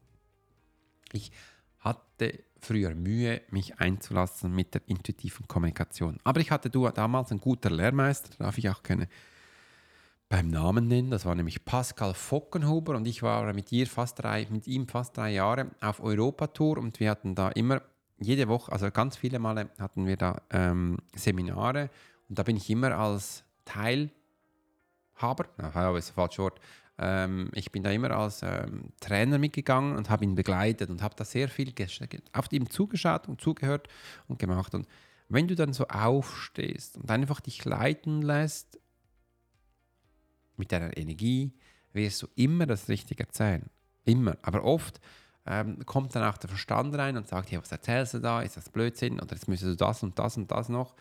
ich 1.16 1.32
hatte 1.78 2.44
früher 2.60 2.94
Mühe, 2.94 3.42
mich 3.50 3.78
einzulassen 3.78 4.54
mit 4.54 4.74
der 4.74 4.82
intuitiven 4.86 5.46
Kommunikation. 5.46 6.18
Aber 6.24 6.40
ich 6.40 6.50
hatte 6.50 6.70
damals 6.70 7.30
einen 7.30 7.40
guten 7.40 7.72
Lehrmeister, 7.72 8.30
darf 8.38 8.58
ich 8.58 8.68
auch 8.68 8.82
keine 8.82 9.08
beim 10.28 10.48
Namen 10.48 10.88
nennen. 10.88 11.10
Das 11.10 11.24
war 11.24 11.34
nämlich 11.34 11.64
Pascal 11.64 12.14
Fockenhuber 12.14 12.96
und 12.96 13.06
ich 13.06 13.22
war 13.22 13.52
mit, 13.52 13.70
ihr 13.72 13.86
fast 13.86 14.22
drei, 14.22 14.46
mit 14.50 14.66
ihm 14.66 14.88
fast 14.88 15.16
drei 15.16 15.32
Jahre 15.32 15.70
auf 15.80 16.02
Europatour 16.02 16.78
und 16.78 17.00
wir 17.00 17.10
hatten 17.10 17.34
da 17.34 17.50
immer 17.50 17.82
jede 18.18 18.48
Woche, 18.48 18.72
also 18.72 18.90
ganz 18.90 19.16
viele 19.16 19.38
Male 19.38 19.68
hatten 19.78 20.06
wir 20.06 20.16
da 20.16 20.40
ähm, 20.50 20.96
Seminare 21.14 21.90
und 22.28 22.38
da 22.38 22.42
bin 22.42 22.56
ich 22.56 22.68
immer 22.70 22.96
als 22.96 23.44
Teilhaber, 23.66 24.10
na, 25.58 25.96
ist 25.96 26.10
falsch 26.10 26.38
Wort, 26.38 26.60
ähm, 26.98 27.50
ich 27.52 27.72
bin 27.72 27.82
da 27.82 27.90
immer 27.90 28.10
als 28.10 28.42
ähm, 28.42 28.90
Trainer 29.00 29.38
mitgegangen 29.38 29.96
und 29.96 30.08
habe 30.08 30.24
ihn 30.24 30.34
begleitet 30.34 30.88
und 30.90 31.02
habe 31.02 31.14
da 31.14 31.24
sehr 31.24 31.48
viel 31.48 31.72
auf 32.32 32.52
ihm 32.52 32.70
zugeschaut 32.70 33.28
und 33.28 33.40
zugehört 33.40 33.88
und 34.28 34.38
gemacht. 34.38 34.74
Und 34.74 34.86
wenn 35.28 35.48
du 35.48 35.54
dann 35.54 35.72
so 35.72 35.86
aufstehst 35.88 36.96
und 36.96 37.10
einfach 37.10 37.40
dich 37.40 37.64
leiten 37.64 38.22
lässt 38.22 38.80
mit 40.56 40.72
deiner 40.72 40.96
Energie, 40.96 41.52
wirst 41.92 42.22
du 42.22 42.28
immer 42.34 42.66
das 42.66 42.88
Richtige 42.88 43.24
erzählen. 43.24 43.68
Immer. 44.04 44.36
Aber 44.42 44.64
oft 44.64 45.00
ähm, 45.46 45.84
kommt 45.84 46.14
dann 46.14 46.24
auch 46.24 46.38
der 46.38 46.48
Verstand 46.48 46.94
rein 46.96 47.16
und 47.16 47.28
sagt, 47.28 47.50
hey, 47.50 47.60
was 47.60 47.72
erzählst 47.72 48.14
du 48.14 48.20
da? 48.20 48.40
Ist 48.40 48.56
das 48.56 48.70
Blödsinn? 48.70 49.20
Oder 49.20 49.34
jetzt 49.34 49.48
müsstest 49.48 49.72
du 49.72 49.84
das 49.84 50.02
und 50.02 50.18
das 50.18 50.36
und 50.36 50.50
das 50.50 50.68
noch. 50.68 50.94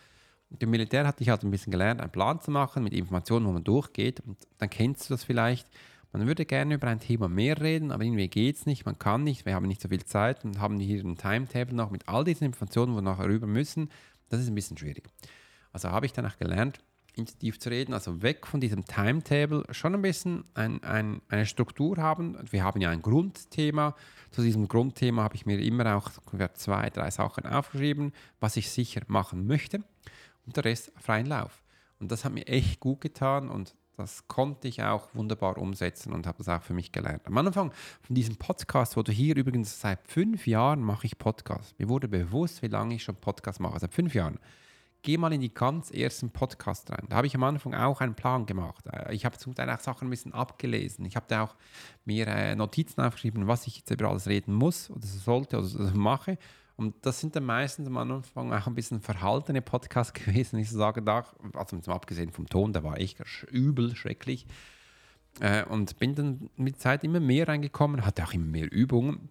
Im 0.58 0.70
Militär 0.70 1.06
hatte 1.06 1.22
ich 1.22 1.28
halt 1.28 1.42
ein 1.42 1.50
bisschen 1.50 1.70
gelernt, 1.70 2.00
einen 2.00 2.10
Plan 2.10 2.40
zu 2.40 2.50
machen 2.50 2.84
mit 2.84 2.92
Informationen, 2.92 3.46
wo 3.46 3.52
man 3.52 3.64
durchgeht. 3.64 4.20
Und 4.20 4.38
dann 4.58 4.70
kennst 4.70 5.08
du 5.08 5.14
das 5.14 5.24
vielleicht. 5.24 5.68
Man 6.12 6.26
würde 6.26 6.46
gerne 6.46 6.76
über 6.76 6.86
ein 6.86 7.00
Thema 7.00 7.28
mehr 7.28 7.60
reden, 7.60 7.90
aber 7.90 8.04
irgendwie 8.04 8.28
geht 8.28 8.56
es 8.56 8.64
nicht, 8.64 8.86
man 8.86 8.98
kann 8.98 9.22
nicht, 9.22 9.44
wir 9.44 9.54
haben 9.54 9.66
nicht 9.66 9.82
so 9.82 9.88
viel 9.88 10.04
Zeit 10.04 10.44
und 10.44 10.60
haben 10.60 10.78
hier 10.78 11.04
ein 11.04 11.16
Timetable 11.16 11.74
noch 11.74 11.90
mit 11.90 12.08
all 12.08 12.24
diesen 12.24 12.44
Informationen, 12.44 12.92
wo 12.92 12.96
wir 12.96 13.02
nachher 13.02 13.26
rüber 13.26 13.46
müssen. 13.46 13.90
Das 14.30 14.40
ist 14.40 14.48
ein 14.48 14.54
bisschen 14.54 14.78
schwierig. 14.78 15.08
Also 15.72 15.90
habe 15.90 16.06
ich 16.06 16.14
danach 16.14 16.38
gelernt, 16.38 16.78
intensiv 17.16 17.58
zu 17.58 17.70
reden, 17.70 17.92
also 17.92 18.22
weg 18.22 18.46
von 18.46 18.60
diesem 18.60 18.86
Timetable, 18.86 19.64
schon 19.72 19.94
ein 19.94 20.00
bisschen 20.00 20.44
ein, 20.54 20.82
ein, 20.84 21.20
eine 21.28 21.44
Struktur 21.44 21.98
haben. 21.98 22.38
Wir 22.50 22.64
haben 22.64 22.80
ja 22.80 22.88
ein 22.90 23.02
Grundthema. 23.02 23.94
Zu 24.30 24.42
diesem 24.42 24.68
Grundthema 24.68 25.22
habe 25.22 25.34
ich 25.34 25.44
mir 25.44 25.58
immer 25.60 25.96
auch 25.96 26.10
zwei, 26.54 26.88
drei 26.88 27.10
Sachen 27.10 27.44
aufgeschrieben, 27.44 28.12
was 28.40 28.56
ich 28.56 28.70
sicher 28.70 29.02
machen 29.08 29.46
möchte 29.46 29.82
und 30.46 30.56
der 30.56 30.64
Rest 30.64 30.92
freien 30.96 31.26
Lauf. 31.26 31.62
Und 31.98 32.12
das 32.12 32.24
hat 32.24 32.32
mir 32.32 32.46
echt 32.46 32.80
gut 32.80 33.00
getan 33.00 33.48
und 33.48 33.74
das 33.96 34.28
konnte 34.28 34.68
ich 34.68 34.82
auch 34.82 35.14
wunderbar 35.14 35.56
umsetzen 35.56 36.12
und 36.12 36.26
habe 36.26 36.38
das 36.38 36.48
auch 36.48 36.62
für 36.62 36.74
mich 36.74 36.92
gelernt. 36.92 37.26
Am 37.26 37.36
Anfang 37.38 37.72
von 38.02 38.14
diesem 38.14 38.36
Podcast, 38.36 38.96
wo 38.96 39.02
du 39.02 39.10
hier 39.10 39.36
übrigens 39.36 39.80
seit 39.80 40.06
fünf 40.06 40.46
Jahren 40.46 40.82
mache 40.82 41.06
ich 41.06 41.16
Podcast. 41.18 41.78
Mir 41.78 41.88
wurde 41.88 42.06
bewusst, 42.06 42.60
wie 42.60 42.68
lange 42.68 42.94
ich 42.94 43.02
schon 43.02 43.16
Podcast 43.16 43.58
mache. 43.58 43.78
Seit 43.80 43.94
fünf 43.94 44.14
Jahren 44.14 44.38
geh 45.06 45.16
mal 45.16 45.32
in 45.32 45.40
die 45.40 45.54
ganz 45.54 45.92
ersten 45.92 46.30
Podcast 46.30 46.90
rein. 46.90 47.06
Da 47.08 47.16
habe 47.16 47.28
ich 47.28 47.34
am 47.36 47.44
Anfang 47.44 47.74
auch 47.74 48.00
einen 48.00 48.16
Plan 48.16 48.44
gemacht. 48.44 48.84
Äh, 48.92 49.14
ich 49.14 49.24
habe 49.24 49.38
zum 49.38 49.54
Teil 49.54 49.70
auch 49.70 49.80
Sachen 49.80 50.08
ein 50.08 50.10
bisschen 50.10 50.34
abgelesen. 50.34 51.04
Ich 51.04 51.16
habe 51.16 51.26
da 51.28 51.44
auch 51.44 51.54
mir 52.04 52.26
äh, 52.26 52.56
Notizen 52.56 53.00
aufgeschrieben, 53.00 53.46
was 53.46 53.66
ich 53.66 53.78
jetzt 53.78 53.90
über 53.90 54.10
alles 54.10 54.26
reden 54.26 54.52
muss 54.52 54.90
oder 54.90 55.06
sollte 55.06 55.58
oder 55.58 55.94
mache. 55.94 56.38
Und 56.76 56.94
das 57.02 57.20
sind 57.20 57.34
dann 57.34 57.44
meistens 57.44 57.86
am 57.88 57.96
Anfang 57.96 58.52
auch 58.52 58.66
ein 58.66 58.74
bisschen 58.74 59.00
verhaltene 59.00 59.62
Podcasts 59.62 60.12
gewesen. 60.24 60.58
Ich 60.58 60.70
sage 60.70 61.02
da, 61.02 61.24
also 61.54 61.90
abgesehen 61.90 62.30
vom 62.30 62.48
Ton, 62.48 62.72
der 62.72 62.84
war 62.84 62.98
echt 62.98 63.18
übel, 63.50 63.96
schrecklich. 63.96 64.46
Äh, 65.40 65.64
und 65.64 65.98
bin 65.98 66.14
dann 66.14 66.50
mit 66.56 66.80
Zeit 66.80 67.04
immer 67.04 67.20
mehr 67.20 67.48
reingekommen, 67.48 68.04
hatte 68.04 68.24
auch 68.24 68.32
immer 68.32 68.46
mehr 68.46 68.70
Übungen 68.72 69.28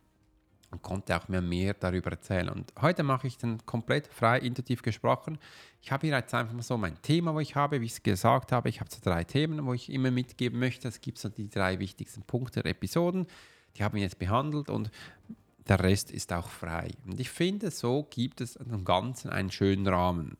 und 0.71 0.81
konnte 0.81 1.15
auch 1.15 1.27
mehr, 1.27 1.41
mehr 1.41 1.73
darüber 1.73 2.11
erzählen. 2.11 2.49
Und 2.49 2.73
heute 2.81 3.03
mache 3.03 3.27
ich 3.27 3.37
dann 3.37 3.65
komplett 3.65 4.07
frei 4.07 4.39
intuitiv 4.39 4.81
gesprochen. 4.81 5.37
Ich 5.81 5.91
habe 5.91 6.07
hier 6.07 6.15
jetzt 6.15 6.33
einfach 6.33 6.53
mal 6.53 6.61
so 6.61 6.77
mein 6.77 7.01
Thema, 7.01 7.33
wo 7.33 7.39
ich 7.39 7.55
habe, 7.55 7.81
wie 7.81 7.85
ich 7.85 7.93
es 7.93 8.03
gesagt 8.03 8.51
habe. 8.51 8.69
Ich 8.69 8.79
habe 8.79 8.89
so 8.91 8.99
drei 9.01 9.23
Themen, 9.23 9.65
wo 9.65 9.73
ich 9.73 9.91
immer 9.91 10.11
mitgeben 10.11 10.59
möchte. 10.59 10.87
Es 10.87 11.01
gibt 11.01 11.17
so 11.17 11.29
die 11.29 11.49
drei 11.49 11.79
wichtigsten 11.79 12.23
Punkte 12.23 12.61
der 12.61 12.71
Episoden. 12.71 13.27
Die 13.77 13.83
haben 13.83 13.95
wir 13.95 14.01
jetzt 14.01 14.19
behandelt 14.19 14.69
und 14.69 14.89
der 15.67 15.79
Rest 15.79 16.11
ist 16.11 16.31
auch 16.31 16.49
frei. 16.49 16.91
Und 17.05 17.19
ich 17.19 17.29
finde, 17.29 17.71
so 17.71 18.03
gibt 18.09 18.41
es 18.41 18.55
im 18.55 18.85
Ganzen 18.85 19.29
einen 19.29 19.51
schönen 19.51 19.87
Rahmen. 19.87 20.37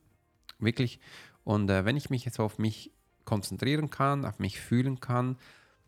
Wirklich. 0.58 1.00
Und 1.44 1.68
äh, 1.70 1.84
wenn 1.84 1.96
ich 1.96 2.10
mich 2.10 2.24
jetzt 2.24 2.38
auf 2.38 2.58
mich 2.58 2.92
konzentrieren 3.24 3.90
kann, 3.90 4.24
auf 4.24 4.38
mich 4.38 4.60
fühlen 4.60 5.00
kann, 5.00 5.36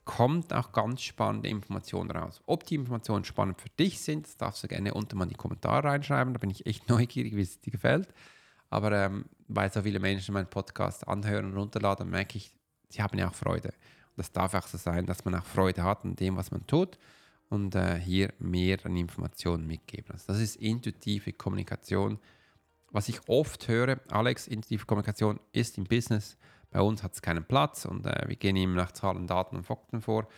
kommt 0.04 0.52
auch 0.52 0.72
ganz 0.72 1.02
spannende 1.02 1.48
Informationen 1.48 2.10
raus. 2.10 2.40
Ob 2.46 2.64
die 2.64 2.74
Informationen 2.74 3.24
spannend 3.24 3.60
für 3.60 3.68
dich 3.70 4.00
sind, 4.00 4.26
das 4.26 4.36
darfst 4.36 4.64
du 4.64 4.68
gerne 4.68 4.94
unten 4.94 5.18
mal 5.18 5.24
in 5.24 5.30
die 5.30 5.36
Kommentare 5.36 5.88
reinschreiben. 5.88 6.32
Da 6.32 6.38
bin 6.38 6.50
ich 6.50 6.66
echt 6.66 6.88
neugierig, 6.88 7.36
wie 7.36 7.42
es 7.42 7.60
dir 7.60 7.70
gefällt. 7.70 8.08
Aber 8.70 8.92
ähm, 8.92 9.26
weil 9.46 9.72
so 9.72 9.82
viele 9.82 10.00
Menschen 10.00 10.34
meinen 10.34 10.50
Podcast 10.50 11.06
anhören 11.06 11.46
und 11.46 11.56
runterladen, 11.56 12.10
merke 12.10 12.38
ich, 12.38 12.54
sie 12.88 13.02
haben 13.02 13.18
ja 13.18 13.28
auch 13.28 13.34
Freude. 13.34 13.68
Und 13.68 14.18
das 14.18 14.32
darf 14.32 14.54
auch 14.54 14.66
so 14.66 14.78
sein, 14.78 15.06
dass 15.06 15.24
man 15.24 15.34
auch 15.36 15.44
Freude 15.44 15.84
hat 15.84 16.04
an 16.04 16.16
dem, 16.16 16.36
was 16.36 16.50
man 16.50 16.66
tut 16.66 16.98
und 17.48 17.74
äh, 17.74 17.98
hier 17.98 18.32
mehr 18.38 18.78
an 18.84 18.96
Informationen 18.96 19.66
mitgeben. 19.66 20.12
Also 20.12 20.26
das 20.28 20.40
ist 20.40 20.56
intuitive 20.56 21.32
Kommunikation. 21.32 22.18
Was 22.90 23.08
ich 23.08 23.28
oft 23.28 23.68
höre, 23.68 24.00
Alex, 24.10 24.46
intuitive 24.46 24.86
Kommunikation 24.86 25.40
ist 25.52 25.78
im 25.78 25.84
Business 25.84 26.36
bei 26.70 26.80
uns 26.80 27.02
hat 27.02 27.14
es 27.14 27.22
keinen 27.22 27.44
Platz 27.44 27.84
und 27.84 28.06
äh, 28.06 28.24
wir 28.26 28.36
gehen 28.36 28.56
ihm 28.56 28.74
nach 28.74 28.92
Zahlen, 28.92 29.26
Daten 29.26 29.56
und 29.56 29.64
Fakten 29.64 30.02
vor 30.02 30.28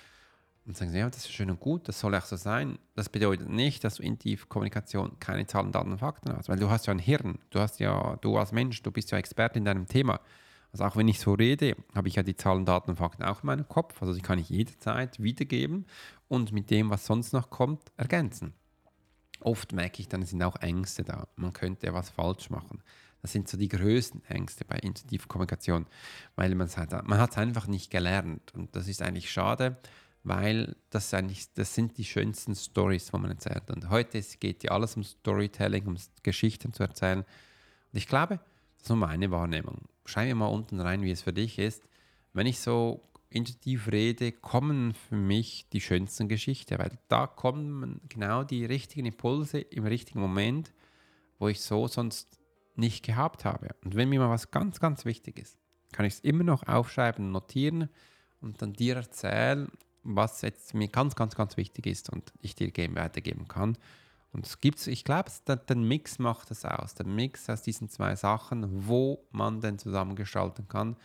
und 0.67 0.77
sagen, 0.77 0.95
ja, 0.95 1.09
das 1.09 1.25
ist 1.25 1.33
schön 1.33 1.51
und 1.51 1.59
gut, 1.59 1.89
das 1.89 1.99
soll 1.99 2.15
auch 2.15 2.25
so 2.25 2.37
sein. 2.37 2.79
Das 2.95 3.09
bedeutet 3.09 3.49
nicht, 3.49 3.83
dass 3.83 3.97
du 3.97 4.03
in 4.03 4.19
die 4.19 4.37
Kommunikation 4.37 5.19
keine 5.19 5.47
Zahlen, 5.47 5.73
Daten 5.73 5.91
und 5.91 5.99
Fakten 5.99 6.37
hast, 6.37 6.49
weil 6.49 6.59
du 6.59 6.71
hast 6.71 6.87
ja 6.87 6.93
ein 6.93 6.99
Hirn, 6.99 7.39
du 7.51 7.59
hast 7.59 7.81
ja, 7.81 8.17
du 8.21 8.37
als 8.37 8.53
Mensch, 8.53 8.83
du 8.83 8.93
bist 8.93 9.11
ja 9.11 9.19
Experte 9.19 9.59
in 9.59 9.65
deinem 9.65 9.87
Thema. 9.87 10.21
Also 10.73 10.85
auch 10.85 10.97
wenn 10.97 11.09
ich 11.09 11.19
so 11.19 11.35
rede, 11.35 11.77
habe 11.95 12.09
ich 12.09 12.17
ja 12.17 12.23
die 12.23 12.37
Zahlen, 12.37 12.65
Daten 12.65 12.91
und 12.91 12.97
Fakten 12.97 13.25
auch 13.25 13.43
in 13.43 13.47
meinem 13.47 13.69
Kopf, 13.69 14.01
also 14.01 14.15
die 14.15 14.21
kann 14.21 14.39
ich 14.39 14.49
jederzeit 14.49 15.21
wiedergeben 15.21 15.87
und 16.29 16.53
mit 16.53 16.71
dem, 16.71 16.91
was 16.91 17.07
sonst 17.07 17.33
noch 17.33 17.51
kommt, 17.51 17.83
ergänzen. 17.97 18.55
Oft 19.41 19.73
merke 19.73 20.01
ich 20.01 20.09
dann, 20.09 20.23
sind 20.23 20.43
auch 20.43 20.57
Ängste 20.57 21.03
da, 21.03 21.27
man 21.37 21.53
könnte 21.53 21.93
was 21.93 22.11
falsch 22.11 22.51
machen. 22.51 22.83
Das 23.23 23.33
sind 23.33 23.49
so 23.49 23.59
die 23.59 23.69
größten 23.69 24.25
Ängste 24.27 24.65
bei 24.65 24.77
intuitiver 24.77 25.27
Kommunikation, 25.27 25.87
weil 26.37 26.55
man 26.55 26.69
hat, 26.69 27.07
man 27.07 27.19
hat 27.19 27.33
es 27.33 27.39
einfach 27.39 27.67
nicht 27.67 27.91
gelernt. 27.91 28.55
Und 28.55 28.75
das 28.75 28.89
ist 28.89 29.03
eigentlich 29.03 29.31
schade, 29.31 29.77
weil 30.23 30.77
das 30.91 31.13
eigentlich, 31.13 31.53
das 31.55 31.75
sind 31.75 31.99
die 31.99 32.05
schönsten 32.05 32.55
Stories, 32.55 33.13
wo 33.13 33.19
man 33.19 33.31
erzählt. 33.31 33.71
Und 33.71 33.91
heute 33.91 34.23
geht 34.39 34.63
ja 34.63 34.71
alles 34.71 34.97
um 34.97 35.05
Storytelling, 35.05 35.87
um 35.87 35.97
Geschichten 36.23 36.73
zu 36.73 36.83
erzählen. 36.83 37.21
Und 37.21 37.99
ich 37.99 38.07
glaube, 38.07 38.41
das 38.77 38.85
ist 38.85 38.89
nur 38.89 38.99
meine 38.99 39.31
Wahrnehmung. 39.31 39.83
Schreib 40.11 40.27
mir 40.27 40.35
mal 40.35 40.47
unten 40.47 40.81
rein, 40.81 41.03
wie 41.03 41.13
es 41.13 41.23
für 41.23 41.33
dich 41.33 41.59
ist. 41.61 41.89
Wenn 42.33 42.47
ich 42.47 42.59
so 42.59 43.01
intuitiv 43.29 43.87
rede, 43.93 44.33
kommen 44.33 44.93
für 44.93 45.15
mich 45.15 45.69
die 45.73 45.81
schönsten 45.81 46.29
Geschichten, 46.29 46.81
weil 46.81 46.99
da 47.07 47.29
kommen 47.29 48.01
genau 48.09 48.43
die 48.43 48.65
richtigen 48.65 49.07
Impulse 49.07 49.61
im 49.61 49.87
richtigen 49.87 50.19
Moment, 50.19 50.73
wo 51.39 51.47
ich 51.47 51.61
so 51.61 51.87
sonst 51.87 52.41
nicht 52.75 53.05
gehabt 53.05 53.45
habe. 53.45 53.69
Und 53.85 53.95
wenn 53.95 54.09
mir 54.09 54.19
mal 54.19 54.31
was 54.31 54.51
ganz, 54.51 54.81
ganz 54.81 55.05
wichtig 55.05 55.39
ist, 55.39 55.57
kann 55.93 56.07
ich 56.07 56.15
es 56.15 56.21
immer 56.21 56.43
noch 56.43 56.67
aufschreiben, 56.67 57.31
notieren 57.31 57.89
und 58.41 58.61
dann 58.63 58.73
dir 58.73 58.97
erzählen, 58.97 59.71
was 60.03 60.43
jetzt 60.43 60.75
mir 60.75 60.89
ganz, 60.89 61.15
ganz, 61.15 61.37
ganz 61.37 61.57
wichtig 61.57 61.87
ist 61.87 62.11
und 62.11 62.33
ich 62.41 62.57
dir 62.57 62.73
weitergeben 62.97 63.47
kann. 63.47 63.79
Und 64.33 64.47
es 64.47 64.61
gibt, 64.61 64.87
ich 64.87 65.05
glaube, 65.05 65.31
der, 65.47 65.77
Mix 65.77 66.19
macht 66.19 66.51
das 66.51 66.65
aus. 66.65 66.95
Der 66.95 67.07
Mix 67.07 67.51
aus 67.51 67.63
diesen 67.63 67.89
zwei 67.89 68.15
Sachen, 68.15 68.87
wo 68.87 69.27
man 69.33 69.61
denn 69.61 69.79
zusammengestalten 69.79 70.69
kann, 70.69 70.97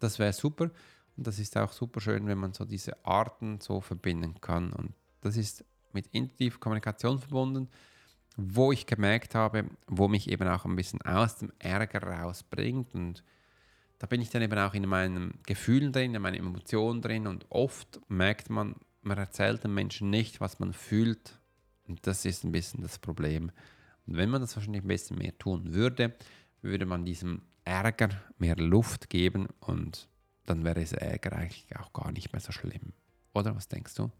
das 0.00 0.18
wäre 0.18 0.32
super. 0.32 0.70
Und 1.16 1.26
das 1.26 1.38
ist 1.38 1.56
auch 1.56 1.72
super 1.72 2.00
schön, 2.00 2.26
wenn 2.26 2.38
man 2.38 2.54
so 2.54 2.64
diese 2.64 3.04
Arten 3.04 3.60
so 3.60 3.80
verbinden 3.80 4.40
kann. 4.40 4.72
Und 4.72 4.94
das 5.20 5.36
ist 5.36 5.64
mit 5.92 6.08
intuitiver 6.08 6.58
Kommunikation 6.58 7.20
verbunden 7.20 7.68
wo 8.36 8.72
ich 8.72 8.86
gemerkt 8.86 9.34
habe, 9.34 9.64
wo 9.86 10.08
mich 10.08 10.30
eben 10.30 10.48
auch 10.48 10.64
ein 10.64 10.76
bisschen 10.76 11.02
aus 11.02 11.38
dem 11.38 11.52
Ärger 11.58 12.02
rausbringt. 12.02 12.94
Und 12.94 13.22
da 13.98 14.06
bin 14.06 14.20
ich 14.20 14.30
dann 14.30 14.42
eben 14.42 14.58
auch 14.58 14.74
in 14.74 14.88
meinen 14.88 15.38
Gefühlen 15.46 15.92
drin, 15.92 16.14
in 16.14 16.22
meinen 16.22 16.38
Emotionen 16.38 17.02
drin. 17.02 17.26
Und 17.26 17.46
oft 17.50 18.00
merkt 18.08 18.50
man, 18.50 18.76
man 19.02 19.18
erzählt 19.18 19.64
den 19.64 19.74
Menschen 19.74 20.10
nicht, 20.10 20.40
was 20.40 20.58
man 20.58 20.72
fühlt. 20.72 21.38
Und 21.88 22.06
das 22.06 22.24
ist 22.24 22.44
ein 22.44 22.52
bisschen 22.52 22.82
das 22.82 22.98
Problem. 22.98 23.50
Und 24.06 24.16
wenn 24.16 24.30
man 24.30 24.40
das 24.40 24.56
wahrscheinlich 24.56 24.82
ein 24.82 24.88
bisschen 24.88 25.18
mehr 25.18 25.36
tun 25.38 25.74
würde, 25.74 26.14
würde 26.60 26.86
man 26.86 27.04
diesem 27.04 27.42
Ärger 27.64 28.10
mehr 28.38 28.56
Luft 28.56 29.08
geben 29.10 29.48
und 29.60 30.08
dann 30.44 30.64
wäre 30.64 30.80
dieser 30.80 31.00
Ärger 31.00 31.32
eigentlich 31.36 31.76
auch 31.76 31.92
gar 31.92 32.10
nicht 32.12 32.32
mehr 32.32 32.40
so 32.40 32.52
schlimm. 32.52 32.92
Oder 33.34 33.54
was 33.54 33.68
denkst 33.68 33.94
du? 33.94 34.10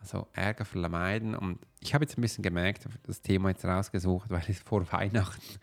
Also 0.00 0.28
Ärger 0.32 0.64
vermeiden. 0.64 1.34
Und 1.34 1.58
ich 1.80 1.94
habe 1.94 2.04
jetzt 2.04 2.18
ein 2.18 2.22
bisschen 2.22 2.42
gemerkt, 2.42 2.86
das 3.04 3.20
Thema 3.20 3.48
jetzt 3.48 3.64
rausgesucht, 3.64 4.30
weil 4.30 4.44
es 4.48 4.60
vor 4.60 4.90
Weihnachten 4.92 5.58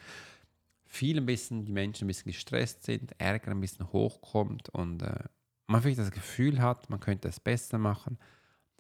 viel 0.85 1.17
ein 1.17 1.25
bisschen, 1.25 1.65
die 1.65 1.71
Menschen 1.71 2.05
ein 2.05 2.07
bisschen 2.07 2.31
gestresst 2.31 2.83
sind, 2.83 3.11
Ärger 3.19 3.51
ein 3.51 3.61
bisschen 3.61 3.91
hochkommt 3.91 4.69
und 4.69 5.01
äh, 5.01 5.25
man 5.67 5.81
vielleicht 5.81 5.99
das 5.99 6.11
Gefühl 6.11 6.61
hat, 6.61 6.89
man 6.89 6.99
könnte 6.99 7.27
es 7.27 7.39
besser 7.39 7.77
machen, 7.77 8.17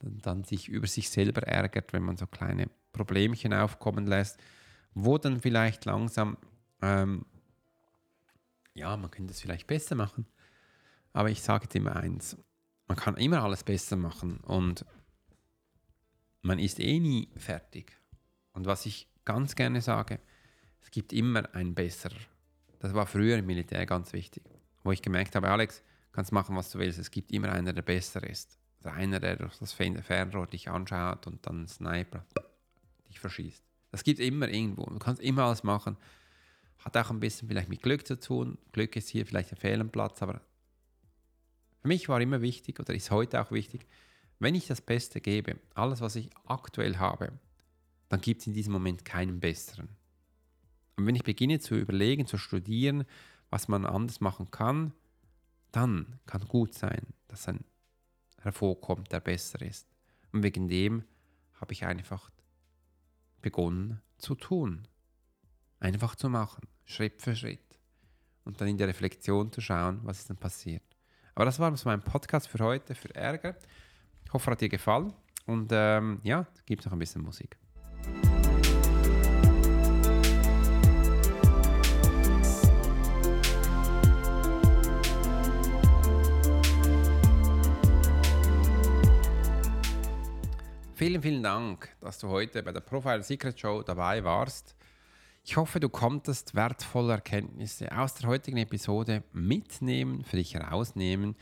dann, 0.09 0.43
sich 0.43 0.69
über 0.69 0.87
sich 0.87 1.09
selber 1.09 1.43
ärgert, 1.43 1.93
wenn 1.93 2.03
man 2.03 2.17
so 2.17 2.27
kleine 2.27 2.69
Problemchen 2.93 3.53
aufkommen 3.53 4.07
lässt, 4.07 4.39
wo 4.93 5.17
dann 5.17 5.39
vielleicht 5.39 5.85
langsam, 5.85 6.37
ähm, 6.81 7.25
ja, 8.73 8.95
man 8.97 9.11
könnte 9.11 9.33
es 9.33 9.41
vielleicht 9.41 9.67
besser 9.67 9.95
machen. 9.95 10.25
Aber 11.13 11.29
ich 11.29 11.41
sage 11.41 11.65
jetzt 11.65 11.75
immer 11.75 11.95
eins, 11.95 12.37
man 12.87 12.97
kann 12.97 13.15
immer 13.17 13.43
alles 13.43 13.63
besser 13.63 13.95
machen 13.95 14.37
und 14.41 14.85
man 16.41 16.59
ist 16.59 16.79
eh 16.79 16.99
nie 16.99 17.29
fertig. 17.35 17.97
Und 18.53 18.65
was 18.65 18.85
ich 18.85 19.09
ganz 19.25 19.55
gerne 19.55 19.81
sage, 19.81 20.19
es 20.81 20.91
gibt 20.91 21.11
immer 21.13 21.53
ein 21.55 21.73
besserer. 21.73 22.15
Das 22.79 22.93
war 22.93 23.07
früher 23.07 23.37
im 23.37 23.45
Militär 23.47 23.85
ganz 23.85 24.13
wichtig, 24.13 24.43
wo 24.83 24.91
ich 24.91 25.01
gemerkt 25.01 25.35
habe, 25.35 25.49
Alex, 25.49 25.81
kannst 26.11 26.31
machen, 26.31 26.55
was 26.55 26.71
du 26.71 26.79
willst. 26.79 26.99
Es 26.99 27.11
gibt 27.11 27.31
immer 27.31 27.51
einer, 27.51 27.73
der 27.73 27.81
besser 27.81 28.23
ist. 28.23 28.59
Also 28.85 28.95
einer, 28.99 29.19
der 29.19 29.35
durch 29.37 29.57
das 29.57 29.73
Fernrohr 29.73 30.45
dich 30.45 30.69
anschaut 30.69 31.25
und 31.25 31.43
dann 31.47 31.67
Sniper 31.67 32.23
dich 33.09 33.19
verschießt. 33.19 33.63
Das 33.89 34.03
gibt 34.03 34.19
es 34.19 34.25
immer 34.27 34.47
irgendwo. 34.47 34.85
Du 34.85 34.99
kannst 34.99 35.23
immer 35.23 35.45
alles 35.45 35.63
machen. 35.63 35.97
Hat 36.77 36.95
auch 36.95 37.09
ein 37.09 37.19
bisschen 37.19 37.47
vielleicht 37.47 37.69
mit 37.69 37.81
Glück 37.81 38.05
zu 38.05 38.19
tun. 38.19 38.59
Glück 38.73 38.95
ist 38.95 39.09
hier 39.09 39.25
vielleicht 39.25 39.51
ein 39.51 39.57
Fehlenplatz, 39.57 40.21
aber 40.21 40.39
für 41.81 41.87
mich 41.87 42.07
war 42.09 42.21
immer 42.21 42.41
wichtig 42.41 42.79
oder 42.79 42.93
ist 42.93 43.09
heute 43.09 43.41
auch 43.41 43.49
wichtig, 43.49 43.87
wenn 44.37 44.53
ich 44.53 44.67
das 44.67 44.81
Beste 44.81 45.19
gebe, 45.19 45.55
alles, 45.73 46.01
was 46.01 46.15
ich 46.15 46.29
aktuell 46.45 46.97
habe, 46.97 47.31
dann 48.09 48.21
gibt 48.21 48.41
es 48.41 48.47
in 48.47 48.53
diesem 48.53 48.73
Moment 48.73 49.03
keinen 49.03 49.39
besseren. 49.39 49.89
Und 50.95 51.07
wenn 51.07 51.15
ich 51.15 51.23
beginne 51.23 51.59
zu 51.59 51.73
überlegen, 51.73 52.27
zu 52.27 52.37
studieren, 52.37 53.05
was 53.49 53.67
man 53.67 53.87
anders 53.87 54.21
machen 54.21 54.51
kann, 54.51 54.93
dann 55.71 56.19
kann 56.27 56.47
gut 56.47 56.75
sein, 56.75 57.01
dass 57.27 57.47
ein 57.47 57.63
hervorkommt, 58.45 59.11
der 59.11 59.19
besser 59.19 59.61
ist. 59.61 59.87
Und 60.31 60.43
wegen 60.43 60.67
dem 60.67 61.03
habe 61.59 61.73
ich 61.73 61.85
einfach 61.85 62.31
begonnen 63.41 64.01
zu 64.17 64.35
tun. 64.35 64.87
Einfach 65.79 66.15
zu 66.15 66.29
machen, 66.29 66.67
Schritt 66.85 67.21
für 67.21 67.35
Schritt. 67.35 67.59
und 68.43 68.61
dann 68.61 68.67
in 68.67 68.77
der 68.77 68.87
Reflexion 68.87 69.51
zu 69.51 69.59
schauen, 69.59 69.99
was 70.03 70.19
ist 70.19 70.29
denn 70.29 70.37
passiert. 70.37 70.83
Aber 71.33 71.45
das 71.45 71.59
war 71.59 71.75
so 71.75 71.89
mein 71.89 72.01
Podcast 72.01 72.47
für 72.47 72.59
heute, 72.59 72.95
für 72.95 73.13
Ärger. 73.13 73.55
Ich 74.23 74.31
hoffe, 74.31 74.51
hat 74.51 74.61
dir 74.61 74.69
gefallen 74.69 75.13
und 75.45 75.69
ähm, 75.73 76.21
ja, 76.23 76.47
gibt 76.65 76.85
noch 76.85 76.93
ein 76.93 76.99
bisschen 76.99 77.23
Musik. 77.23 77.57
Vielen, 91.05 91.21
vielen 91.21 91.43
Dank, 91.43 91.95
dass 92.01 92.17
du 92.17 92.29
heute 92.29 92.63
bei 92.63 92.71
der 92.71 92.79
Profile 92.79 93.21
Secret 93.21 93.59
Show 93.59 93.83
dabei 93.83 94.23
warst. 94.23 94.75
Ich 95.43 95.55
hoffe, 95.55 95.79
du 95.79 95.87
konntest 95.87 96.55
wertvolle 96.55 97.13
Erkenntnisse 97.13 97.95
aus 97.95 98.15
der 98.15 98.27
heutigen 98.27 98.57
Episode 98.57 99.21
mitnehmen, 99.31 100.23
für 100.23 100.37
dich 100.37 100.55
herausnehmen. 100.55 101.35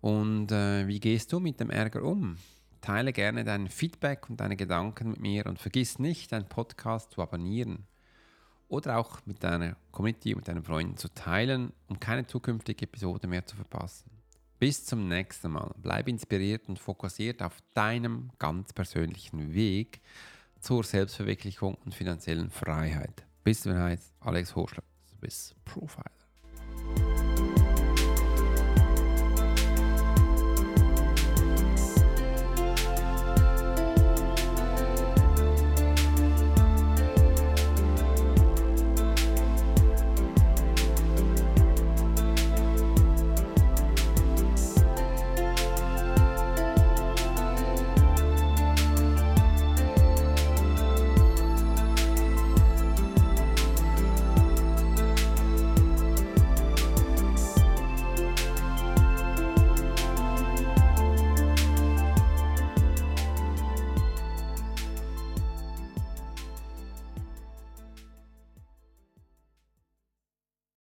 Und 0.00 0.52
äh, 0.52 0.86
wie 0.86 1.00
gehst 1.00 1.32
du 1.32 1.40
mit 1.40 1.58
dem 1.58 1.70
Ärger 1.70 2.04
um? 2.04 2.36
Teile 2.80 3.12
gerne 3.12 3.42
dein 3.42 3.66
Feedback 3.66 4.30
und 4.30 4.38
deine 4.38 4.54
Gedanken 4.54 5.10
mit 5.10 5.20
mir 5.20 5.46
und 5.46 5.58
vergiss 5.58 5.98
nicht, 5.98 6.30
deinen 6.30 6.48
Podcast 6.48 7.10
zu 7.10 7.20
abonnieren 7.20 7.88
oder 8.68 8.98
auch 8.98 9.18
mit 9.26 9.42
deiner 9.42 9.74
Community 9.90 10.36
und 10.36 10.46
deinen 10.46 10.62
Freunden 10.62 10.96
zu 10.96 11.12
teilen, 11.12 11.72
um 11.88 11.98
keine 11.98 12.24
zukünftige 12.24 12.84
Episode 12.84 13.26
mehr 13.26 13.44
zu 13.44 13.56
verpassen. 13.56 14.17
Bis 14.58 14.84
zum 14.84 15.08
nächsten 15.08 15.52
Mal. 15.52 15.72
Bleib 15.80 16.08
inspiriert 16.08 16.68
und 16.68 16.80
fokussiert 16.80 17.42
auf 17.42 17.58
deinem 17.74 18.30
ganz 18.38 18.72
persönlichen 18.72 19.54
Weg 19.54 20.00
zur 20.60 20.82
Selbstverwirklichung 20.82 21.76
und 21.84 21.94
finanziellen 21.94 22.50
Freiheit. 22.50 23.24
Bis 23.44 23.62
zum 23.62 23.72
Alex 24.20 24.56
Hoschler, 24.56 24.82
bis 25.20 25.54
Profile. 25.64 26.17